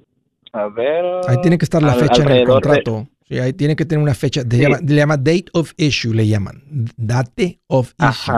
a 0.52 0.68
ver. 0.68 1.04
Ahí 1.28 1.40
tiene 1.40 1.58
que 1.58 1.64
estar 1.64 1.82
la 1.82 1.94
fecha 1.94 2.22
en 2.22 2.28
el 2.30 2.46
contrato. 2.46 3.08
Sí, 3.26 3.38
ahí 3.38 3.52
tiene 3.52 3.76
que 3.76 3.84
tener 3.84 4.02
una 4.02 4.14
fecha. 4.14 4.42
Llama, 4.42 4.78
le 4.86 4.94
llama 4.94 5.16
date 5.16 5.46
of 5.52 5.72
issue, 5.76 6.14
le 6.14 6.26
llaman. 6.26 6.62
Date 6.96 7.60
of 7.66 7.94
issue. 7.98 8.32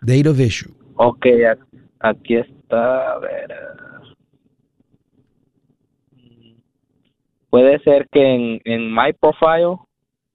Date 0.00 0.28
of 0.28 0.40
issue. 0.40 0.72
Ok, 0.96 1.26
aquí 2.00 2.36
está. 2.36 3.12
A 3.12 3.18
ver. 3.18 3.54
Puede 7.50 7.78
ser 7.80 8.08
que 8.10 8.34
en, 8.34 8.60
en 8.64 8.94
My 8.94 9.12
Profile, 9.12 9.76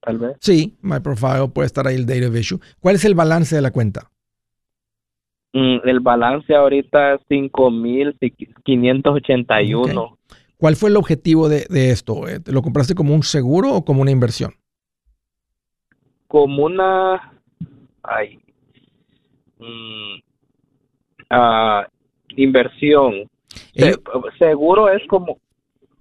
tal 0.01 0.19
vez. 0.19 0.37
Sí, 0.39 0.77
My 0.81 0.99
Profile 0.99 1.47
puede 1.51 1.65
estar 1.65 1.87
ahí 1.87 1.95
el 1.95 2.05
date 2.05 2.27
of 2.27 2.35
issue. 2.35 2.59
¿Cuál 2.79 2.95
es 2.95 3.05
el 3.05 3.15
balance 3.15 3.55
de 3.55 3.61
la 3.61 3.71
cuenta? 3.71 4.11
Mm, 5.57 5.79
el 5.85 5.99
balance 6.01 6.53
ahorita 6.53 7.15
es 7.15 7.21
5.581. 7.29 10.17
¿Cuál 10.55 10.75
fue 10.75 10.91
el 10.91 10.97
objetivo 10.97 11.49
de, 11.49 11.65
esto? 11.71 12.27
Eh, 12.27 12.41
¿Lo 12.45 12.61
compraste 12.61 12.93
como 12.93 13.15
un 13.15 13.23
seguro 13.23 13.73
o 13.73 13.83
como 13.83 14.03
una 14.03 14.11
inversión? 14.11 14.53
Como 16.27 16.65
una... 16.65 17.33
Ay, 18.03 18.37
mm, 19.57 20.19
ah, 21.31 21.87
inversión. 22.35 23.27
seguro 24.37 24.91
es 24.91 25.01
como... 25.07 25.39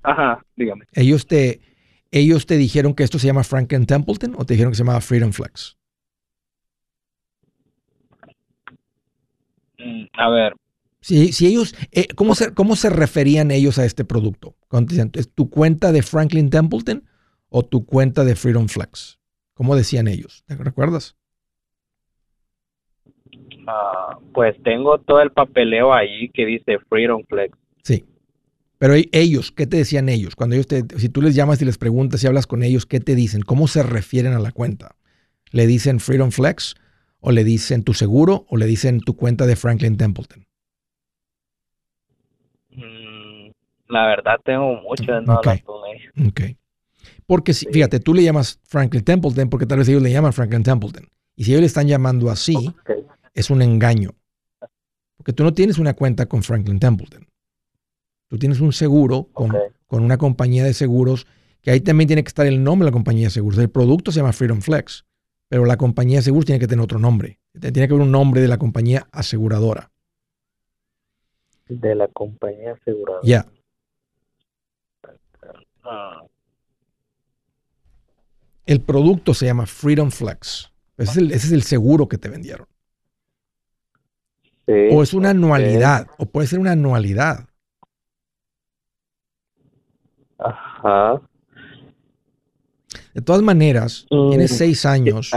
Ajá, 0.02 0.44
dígame. 0.54 0.84
Ellos 0.92 1.26
te, 1.26 1.62
ellos 2.10 2.44
te 2.44 2.58
dijeron 2.58 2.92
que 2.92 3.04
esto 3.04 3.18
se 3.18 3.26
llama 3.26 3.42
Franklin 3.42 3.86
Templeton 3.86 4.34
o 4.36 4.44
te 4.44 4.52
dijeron 4.52 4.72
que 4.72 4.76
se 4.76 4.82
llamaba 4.82 5.00
Freedom 5.00 5.32
Flex? 5.32 5.78
A 10.12 10.30
ver. 10.30 10.54
Si, 11.00 11.32
si 11.32 11.46
ellos, 11.46 11.74
eh, 11.92 12.08
¿cómo, 12.16 12.34
se, 12.34 12.52
¿cómo 12.52 12.74
se 12.74 12.90
referían 12.90 13.50
ellos 13.50 13.78
a 13.78 13.84
este 13.84 14.04
producto? 14.04 14.56
¿Es 15.14 15.32
tu 15.32 15.50
cuenta 15.50 15.92
de 15.92 16.02
Franklin 16.02 16.50
Templeton 16.50 17.04
o 17.48 17.64
tu 17.64 17.86
cuenta 17.86 18.24
de 18.24 18.34
Freedom 18.34 18.66
Flex? 18.66 19.20
¿Cómo 19.54 19.76
decían 19.76 20.08
ellos? 20.08 20.42
¿Te 20.46 20.56
recuerdas? 20.56 21.16
Ah, 23.68 24.18
pues 24.34 24.60
tengo 24.62 24.98
todo 24.98 25.20
el 25.22 25.30
papeleo 25.30 25.92
ahí 25.94 26.28
que 26.30 26.44
dice 26.44 26.78
Freedom 26.88 27.22
Flex. 27.28 27.56
Sí. 27.82 28.04
Pero 28.78 28.94
ellos, 29.12 29.52
¿qué 29.52 29.66
te 29.66 29.78
decían 29.78 30.08
ellos? 30.08 30.36
Cuando 30.36 30.54
ellos 30.54 30.66
te, 30.66 30.84
si 30.98 31.08
tú 31.08 31.22
les 31.22 31.34
llamas 31.34 31.62
y 31.62 31.64
les 31.64 31.78
preguntas 31.78 32.22
y 32.22 32.26
hablas 32.26 32.46
con 32.46 32.62
ellos, 32.62 32.84
¿qué 32.84 33.00
te 33.00 33.14
dicen? 33.14 33.42
¿Cómo 33.42 33.68
se 33.68 33.82
refieren 33.82 34.34
a 34.34 34.38
la 34.38 34.52
cuenta? 34.52 34.96
¿Le 35.50 35.66
dicen 35.66 36.00
Freedom 36.00 36.30
Flex? 36.30 36.74
O 37.26 37.32
le 37.32 37.42
dicen 37.42 37.82
tu 37.82 37.92
seguro 37.92 38.46
o 38.48 38.56
le 38.56 38.66
dicen 38.66 39.00
tu 39.00 39.16
cuenta 39.16 39.46
de 39.46 39.56
Franklin 39.56 39.96
Templeton? 39.96 40.46
Mm, 42.70 43.50
la 43.88 44.06
verdad 44.06 44.36
tengo 44.44 44.80
mucho 44.80 45.12
de 45.12 45.22
no 45.22 45.34
okay. 45.34 45.60
Ok. 46.28 46.40
Porque 47.26 47.52
si, 47.52 47.66
fíjate, 47.66 47.98
tú 47.98 48.14
le 48.14 48.22
llamas 48.22 48.60
Franklin 48.68 49.02
Templeton 49.02 49.50
porque 49.50 49.66
tal 49.66 49.78
vez 49.78 49.88
ellos 49.88 50.02
le 50.02 50.12
llaman 50.12 50.32
Franklin 50.32 50.62
Templeton. 50.62 51.08
Y 51.34 51.42
si 51.42 51.50
ellos 51.50 51.62
le 51.62 51.66
están 51.66 51.88
llamando 51.88 52.30
así, 52.30 52.72
es 53.34 53.50
un 53.50 53.60
engaño. 53.60 54.10
Porque 55.16 55.32
tú 55.32 55.42
no 55.42 55.52
tienes 55.52 55.78
una 55.78 55.94
cuenta 55.94 56.26
con 56.26 56.44
Franklin 56.44 56.78
Templeton. 56.78 57.26
Tú 58.28 58.38
tienes 58.38 58.60
un 58.60 58.72
seguro 58.72 59.30
con, 59.32 59.52
con 59.88 60.04
una 60.04 60.16
compañía 60.16 60.62
de 60.62 60.74
seguros 60.74 61.26
que 61.60 61.72
ahí 61.72 61.80
también 61.80 62.06
tiene 62.06 62.22
que 62.22 62.28
estar 62.28 62.46
el 62.46 62.62
nombre 62.62 62.84
de 62.84 62.90
la 62.92 62.94
compañía 62.94 63.26
de 63.26 63.30
seguros. 63.30 63.58
El 63.58 63.70
producto 63.70 64.12
se 64.12 64.20
llama 64.20 64.32
Freedom 64.32 64.60
Flex 64.60 65.04
pero 65.48 65.64
la 65.64 65.76
compañía 65.76 66.18
de 66.18 66.22
seguros 66.22 66.46
tiene 66.46 66.58
que 66.58 66.66
tener 66.66 66.82
otro 66.82 66.98
nombre. 66.98 67.38
Tiene 67.52 67.72
que 67.72 67.94
haber 67.94 68.06
un 68.06 68.10
nombre 68.10 68.40
de 68.40 68.48
la 68.48 68.58
compañía 68.58 69.06
aseguradora. 69.12 69.90
De 71.68 71.94
la 71.94 72.08
compañía 72.08 72.72
aseguradora. 72.72 73.22
Ya. 73.24 73.46
El 78.66 78.80
producto 78.80 79.32
se 79.34 79.46
llama 79.46 79.66
Freedom 79.66 80.10
Flex. 80.10 80.72
Ese 80.96 81.20
es 81.32 81.52
el, 81.52 81.62
seguro 81.62 82.08
que 82.08 82.18
te 82.18 82.28
vendieron. 82.28 82.66
o 84.66 85.02
es 85.02 85.14
una 85.14 85.30
anualidad, 85.30 86.08
o 86.18 86.26
puede 86.26 86.48
ser 86.48 86.58
una 86.58 86.72
anualidad. 86.72 87.48
Ajá. 90.38 91.20
De 93.16 93.22
todas 93.22 93.40
maneras, 93.40 94.04
tienes 94.10 94.52
mm. 94.52 94.54
seis 94.56 94.84
años. 94.84 95.30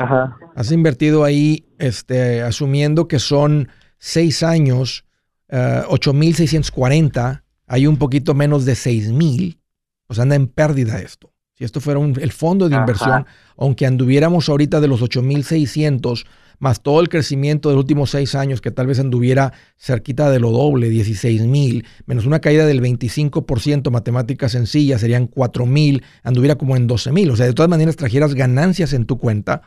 Has 0.54 0.70
invertido 0.70 1.24
ahí, 1.24 1.66
este, 1.78 2.42
asumiendo 2.42 3.08
que 3.08 3.20
son 3.20 3.70
seis 3.98 4.44
años, 4.44 5.06
uh, 5.50 5.56
eh, 5.56 5.84
8.640. 5.88 7.42
Hay 7.68 7.88
un 7.88 7.96
poquito 7.96 8.34
menos 8.34 8.66
de 8.66 8.74
6.000. 8.74 9.60
Pues 10.08 10.20
anda 10.20 10.36
en 10.36 10.48
pérdida 10.48 11.00
esto. 11.00 11.32
Si 11.54 11.64
esto 11.64 11.80
fuera 11.80 12.02
el 12.02 12.32
fondo 12.34 12.68
de 12.68 12.76
inversión, 12.76 13.26
aunque 13.56 13.86
anduviéramos 13.86 14.50
ahorita 14.50 14.82
de 14.82 14.90
los 14.90 15.02
8.600, 15.02 16.26
más 16.60 16.82
todo 16.82 17.00
el 17.00 17.10
crecimiento 17.10 17.70
de 17.70 17.76
los 17.76 17.84
últimos 17.84 18.12
seis 18.12 18.36
años, 18.36 18.62
que 18.62 18.72
tal 18.72 18.88
vez 18.88 19.00
anduviera 19.00 19.54
cerquita 19.78 20.30
de 20.30 20.40
lo 20.40 20.52
doble, 20.52 20.90
16 20.90 21.42
mil, 21.44 21.86
menos 22.06 22.26
una 22.26 22.40
caída 22.40 22.66
del 22.66 22.82
25%, 22.82 23.90
matemáticas 23.90 24.52
sencillas, 24.52 25.02
serían 25.02 25.28
4 25.28 25.66
mil, 25.66 26.04
anduviera 26.24 26.56
como 26.56 26.76
en 26.76 26.86
12 26.88 27.12
mil. 27.12 27.32
O 27.32 27.36
sea, 27.36 27.46
de 27.46 27.54
todas 27.54 27.70
maneras 27.70 27.96
trajeras 27.96 28.36
ganancias 28.36 28.94
en 28.94 29.06
tu 29.06 29.18
cuenta, 29.18 29.62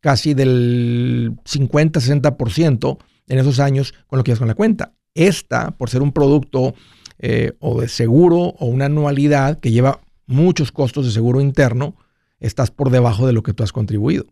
casi 0.00 0.34
del 0.34 1.36
50-60% 1.44 2.98
en 3.28 3.38
esos 3.38 3.58
años 3.58 3.92
con 4.06 4.18
lo 4.18 4.24
que 4.24 4.30
ibas 4.30 4.38
con 4.38 4.48
la 4.48 4.54
cuenta. 4.54 4.92
Esta, 5.14 5.72
por 5.72 5.90
ser 5.90 6.02
un 6.02 6.12
producto 6.12 6.74
eh, 7.18 7.52
o 7.58 7.80
de 7.80 7.88
seguro 7.88 8.36
o 8.36 8.66
una 8.66 8.86
anualidad 8.86 9.58
que 9.58 9.72
lleva 9.72 10.00
muchos 10.26 10.70
costos 10.70 11.06
de 11.06 11.12
seguro 11.12 11.40
interno, 11.40 11.96
estás 12.38 12.70
por 12.70 12.90
debajo 12.90 13.26
de 13.26 13.32
lo 13.32 13.42
que 13.42 13.52
tú 13.52 13.62
has 13.62 13.72
contribuido. 13.72 14.26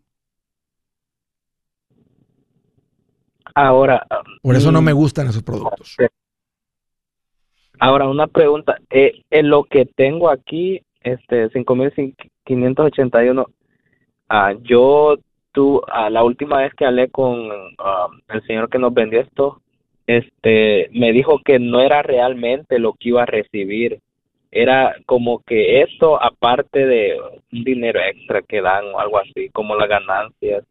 Ahora. 3.55 4.07
Por 4.42 4.57
eso 4.57 4.72
no 4.72 4.82
me 4.82 4.92
mm, 4.92 4.96
gustan 4.96 5.28
esos 5.28 5.42
productos. 5.42 5.96
Ahora, 7.78 8.09
una 8.09 8.26
pregunta. 8.26 8.78
Eh, 8.90 9.22
en 9.30 9.50
lo 9.50 9.64
que 9.64 9.86
tengo 9.86 10.30
aquí, 10.30 10.82
este, 11.02 11.50
5.581, 11.50 13.46
ah, 14.28 14.55
yo, 14.62 15.16
tú, 15.52 15.82
ah, 15.88 16.11
la 16.11 16.24
última 16.24 16.59
vez 16.59 16.72
que 16.74 16.86
hablé 16.86 17.11
con 17.11 17.48
ah, 17.78 18.09
el 18.28 18.42
señor 18.46 18.68
que 18.68 18.78
nos 18.78 18.94
vendió 18.94 19.20
esto, 19.20 19.61
este, 20.07 20.88
me 20.92 21.12
dijo 21.12 21.40
que 21.44 21.59
no 21.59 21.80
era 21.80 22.02
realmente 22.02 22.78
lo 22.78 22.94
que 22.94 23.11
iba 23.11 23.22
a 23.22 23.26
recibir. 23.26 24.00
Era 24.50 24.94
como 25.07 25.40
que 25.40 25.82
esto, 25.82 26.22
aparte 26.22 26.86
de 26.86 27.18
un 27.52 27.64
dinero 27.64 28.00
extra 28.00 28.40
que 28.42 28.61
dan 28.61 28.84
o 28.94 29.00
algo 29.00 29.18
así, 29.18 29.48
como 29.52 29.74
las 29.74 29.88
ganancias. 29.88 30.64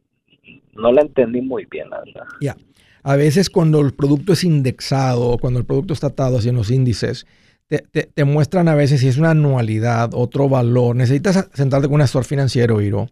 No 0.73 0.91
la 0.91 1.01
entendí 1.01 1.41
muy 1.41 1.65
bien, 1.65 1.89
la 1.89 1.99
verdad. 1.99 2.25
Ya. 2.41 2.55
A 3.03 3.15
veces 3.15 3.49
cuando 3.49 3.81
el 3.81 3.93
producto 3.93 4.33
es 4.33 4.43
indexado 4.43 5.31
o 5.31 5.37
cuando 5.37 5.59
el 5.59 5.65
producto 5.65 5.93
está 5.93 6.07
atado 6.07 6.37
hacia 6.37 6.53
los 6.53 6.71
índices, 6.71 7.25
te, 7.67 8.23
muestran 8.23 8.67
a 8.67 8.75
veces 8.75 9.01
si 9.01 9.07
es 9.07 9.17
una 9.17 9.31
anualidad, 9.31 10.11
otro 10.13 10.49
valor. 10.49 10.95
Necesitas 10.95 11.49
sentarte 11.53 11.87
con 11.87 11.95
un 11.95 12.01
asesor 12.01 12.23
financiero, 12.25 12.81
Iro, 12.81 13.09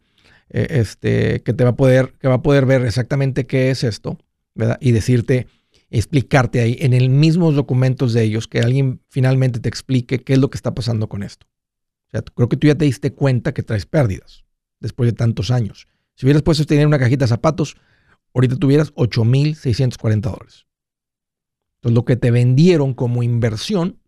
eh, 0.49 0.67
este, 0.69 1.41
que 1.41 1.53
te 1.53 1.63
va 1.63 1.71
a 1.71 1.75
poder, 1.75 2.13
que 2.19 2.27
va 2.27 2.35
a 2.35 2.41
poder 2.41 2.65
ver 2.65 2.85
exactamente 2.85 3.45
qué 3.45 3.69
es 3.71 3.83
esto, 3.83 4.17
¿verdad? 4.55 4.77
Y 4.79 4.91
decirte, 4.91 5.47
explicarte 5.89 6.61
ahí 6.61 6.77
en 6.79 6.93
el 6.93 7.09
mismos 7.09 7.55
documentos 7.55 8.13
de 8.13 8.23
ellos, 8.23 8.47
que 8.47 8.59
alguien 8.59 9.01
finalmente 9.09 9.59
te 9.59 9.69
explique 9.69 10.23
qué 10.23 10.33
es 10.33 10.39
lo 10.39 10.49
que 10.49 10.57
está 10.57 10.73
pasando 10.73 11.09
con 11.09 11.23
esto. 11.23 11.47
Creo 12.35 12.49
que 12.49 12.57
tú 12.57 12.67
ya 12.67 12.75
te 12.75 12.85
diste 12.85 13.13
cuenta 13.13 13.53
que 13.53 13.63
traes 13.63 13.85
pérdidas 13.85 14.45
después 14.79 15.09
de 15.09 15.15
tantos 15.15 15.49
años. 15.49 15.87
Si 16.15 16.25
hubieras 16.25 16.43
puesto 16.43 16.65
tener 16.65 16.85
una 16.85 16.99
cajita 16.99 17.25
de 17.25 17.29
zapatos, 17.29 17.77
ahorita 18.33 18.57
tuvieras 18.57 18.93
8.640 18.95 20.21
dólares. 20.21 20.67
Entonces 21.75 21.95
lo 21.95 22.05
que 22.05 22.15
te 22.15 22.31
vendieron 22.31 22.93
como 22.93 23.23
inversión 23.23 23.99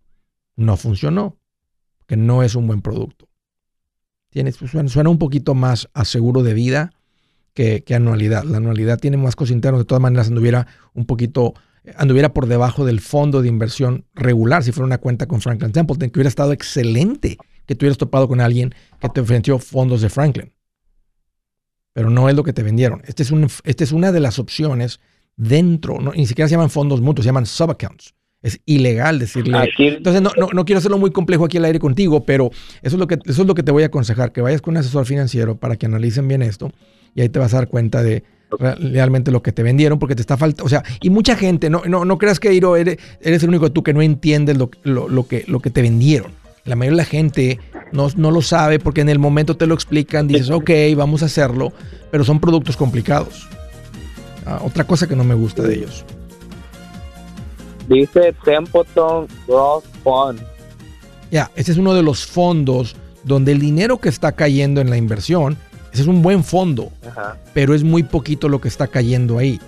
no 0.55 0.77
funcionó, 0.77 1.39
que 2.07 2.17
no 2.17 2.43
es 2.43 2.55
un 2.55 2.67
buen 2.67 2.81
producto. 2.81 3.27
Tienes, 4.29 4.57
pues, 4.57 4.71
suena, 4.71 5.09
un 5.09 5.17
poquito 5.17 5.55
más 5.55 5.89
a 5.93 6.05
seguro 6.05 6.43
de 6.43 6.53
vida 6.53 6.91
que, 7.53 7.83
anualidad. 7.93 8.43
La 8.43 8.57
anualidad 8.57 8.99
tiene 8.99 9.17
más 9.17 9.35
cosas 9.35 9.53
internas, 9.53 9.81
de 9.81 9.85
todas 9.85 10.01
maneras 10.01 10.27
anduviera 10.27 10.67
un 10.93 11.05
poquito, 11.05 11.53
anduviera 11.95 12.33
por 12.33 12.47
debajo 12.47 12.85
del 12.85 12.99
fondo 12.99 13.41
de 13.41 13.47
inversión 13.47 14.05
regular, 14.13 14.63
si 14.63 14.71
fuera 14.71 14.85
una 14.85 14.97
cuenta 14.97 15.27
con 15.27 15.41
Franklin 15.41 15.71
Templeton, 15.71 16.09
que 16.09 16.19
hubiera 16.19 16.29
estado 16.29 16.51
excelente 16.51 17.37
que 17.65 17.75
tú 17.75 17.85
hubieras 17.85 17.97
topado 17.97 18.27
con 18.27 18.41
alguien 18.41 18.73
que 18.99 19.09
te 19.09 19.21
ofreció 19.21 19.57
fondos 19.59 20.01
de 20.01 20.09
Franklin 20.09 20.51
pero 21.93 22.09
no 22.09 22.27
es 22.29 22.35
lo 22.35 22.43
que 22.43 22.53
te 22.53 22.63
vendieron. 22.63 23.01
Este 23.05 23.23
es, 23.23 23.31
un, 23.31 23.47
este 23.63 23.83
es 23.83 23.91
una 23.91 24.11
de 24.11 24.19
las 24.19 24.39
opciones 24.39 24.99
dentro, 25.35 25.99
ni 25.99 26.27
siquiera 26.27 26.47
se 26.47 26.55
llaman 26.55 26.69
fondos 26.69 27.01
mutuos, 27.01 27.23
se 27.23 27.29
llaman 27.29 27.45
subaccounts. 27.45 28.13
Es 28.41 28.59
ilegal 28.65 29.19
decirle. 29.19 29.57
Entonces, 29.77 30.21
no, 30.21 30.31
no, 30.35 30.65
quiero 30.65 30.79
hacerlo 30.79 30.97
muy 30.97 31.11
complejo 31.11 31.45
aquí 31.45 31.57
al 31.57 31.65
aire 31.65 31.79
contigo, 31.79 32.25
pero 32.25 32.51
eso 32.81 32.95
es, 32.97 32.99
lo 32.99 33.07
que, 33.07 33.17
eso 33.25 33.41
es 33.43 33.47
lo 33.47 33.55
que 33.55 33.63
te 33.63 33.71
voy 33.71 33.83
a 33.83 33.85
aconsejar, 33.85 34.33
que 34.33 34.41
vayas 34.41 34.61
con 34.61 34.73
un 34.73 34.79
asesor 34.79 35.05
financiero 35.05 35.55
para 35.55 35.77
que 35.77 35.85
analicen 35.85 36.27
bien 36.27 36.41
esto 36.41 36.69
y 37.15 37.21
ahí 37.21 37.29
te 37.29 37.39
vas 37.39 37.53
a 37.53 37.57
dar 37.57 37.69
cuenta 37.69 38.03
de 38.03 38.23
realmente 38.59 39.31
lo 39.31 39.41
que 39.41 39.51
te 39.51 39.63
vendieron, 39.63 39.97
porque 39.97 40.15
te 40.15 40.21
está 40.21 40.37
faltando, 40.37 40.65
o 40.65 40.69
sea, 40.69 40.83
y 41.01 41.09
mucha 41.09 41.35
gente, 41.35 41.69
no, 41.69 41.83
no, 41.85 42.05
no 42.05 42.17
creas 42.17 42.39
que 42.39 42.53
Iro, 42.53 42.75
eres, 42.75 42.97
eres 43.21 43.41
el 43.43 43.49
único 43.49 43.71
tú 43.71 43.81
que 43.81 43.93
no 43.93 44.01
entiendes 44.01 44.57
lo, 44.57 44.69
lo, 44.83 45.27
que, 45.27 45.43
lo 45.47 45.59
que 45.59 45.69
te 45.69 45.81
vendieron. 45.81 46.31
La 46.65 46.77
mayoría 46.77 46.97
de 46.97 47.03
la 47.03 47.09
gente 47.09 47.59
no, 47.91 48.07
no, 48.15 48.31
lo 48.31 48.41
sabe 48.41 48.79
porque 48.79 49.01
en 49.01 49.09
el 49.09 49.19
momento 49.19 49.57
te 49.57 49.67
lo 49.67 49.73
explican, 49.73 50.27
dices, 50.27 50.49
ok, 50.49 50.69
vamos 50.95 51.21
a 51.21 51.25
hacerlo, 51.25 51.73
pero 52.09 52.23
son 52.23 52.39
productos 52.39 52.77
complicados. 52.77 53.49
Ah, 54.45 54.61
otra 54.63 54.85
cosa 54.85 55.07
que 55.07 55.15
no 55.15 55.25
me 55.25 55.33
gusta 55.33 55.63
de 55.63 55.75
ellos. 55.75 56.05
Dice 57.89 58.33
Templeton 58.45 59.27
Growth 59.45 59.83
Fund. 60.03 60.41
Ya, 61.31 61.51
ese 61.55 61.73
es 61.73 61.77
uno 61.77 61.93
de 61.93 62.03
los 62.03 62.25
fondos 62.25 62.95
donde 63.23 63.51
el 63.51 63.59
dinero 63.59 63.97
que 63.97 64.09
está 64.09 64.31
cayendo 64.31 64.79
en 64.79 64.89
la 64.89 64.95
inversión, 64.97 65.57
ese 65.91 66.03
es 66.03 66.07
un 66.07 66.21
buen 66.21 66.45
fondo, 66.45 66.91
pero 67.53 67.73
es 67.73 67.83
muy 67.83 68.03
poquito 68.03 68.47
lo 68.47 68.61
que 68.61 68.69
está 68.69 68.87
cayendo 68.87 69.37
ahí, 69.37 69.59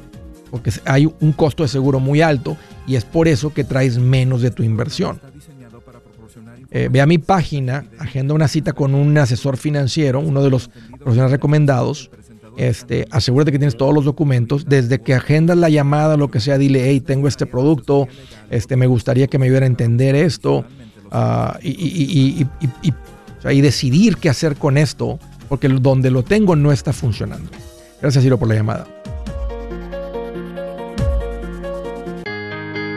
porque 0.50 0.72
hay 0.86 1.12
un 1.20 1.34
costo 1.34 1.64
de 1.64 1.70
seguro 1.70 2.00
muy 2.00 2.22
alto 2.22 2.56
y 2.88 2.96
es 2.96 3.04
por 3.04 3.28
eso 3.28 3.54
que 3.54 3.64
traes 3.64 3.98
menos 3.98 4.42
de 4.42 4.52
tu 4.52 4.64
inversión. 4.64 5.20
Eh, 6.76 6.90
ve 6.92 7.00
a 7.00 7.06
mi 7.06 7.20
página, 7.20 7.86
agenda 8.00 8.34
una 8.34 8.50
cita 8.50 8.74
con 8.74 8.96
un 8.96 9.18
asesor 9.18 9.56
financiero, 9.56 10.20
uno 10.20 10.44
de 10.44 10.50
los 10.50 10.68
profesionales 10.98 11.32
recomendados. 11.32 12.12
Este, 12.58 13.08
asegúrate 13.12 13.54
que 13.54 13.60
tienes 13.60 13.78
todos 13.78 13.94
los 13.94 14.04
documentos. 14.04 14.66
Desde 14.66 15.00
que 15.00 15.14
agendas 15.14 15.56
la 15.56 15.70
llamada, 15.70 16.18
lo 16.18 16.30
que 16.30 16.42
sea, 16.42 16.58
dile, 16.58 16.90
hey, 16.90 17.00
tengo 17.00 17.30
este 17.30 17.46
producto, 17.46 18.10
este, 18.50 18.76
me 18.76 18.88
gustaría 18.88 19.28
que 19.28 19.40
me 19.40 19.46
ayudara 19.46 19.66
a 19.66 19.68
entender 19.68 20.16
esto 20.16 20.66
y, 21.62 21.70
y, 21.70 22.46
y, 23.50 23.62
decidir 23.62 24.18
qué 24.18 24.28
hacer 24.28 24.58
con 24.58 24.78
esto, 24.78 25.18
porque 25.48 25.70
donde 25.70 26.12
lo 26.12 26.24
tengo 26.24 26.58
no 26.58 26.74
está 26.74 26.92
funcionando. 26.92 27.52
Gracias, 28.02 28.22
Ciro, 28.22 28.38
por 28.38 28.50
la 28.50 28.56
llamada. 28.56 28.86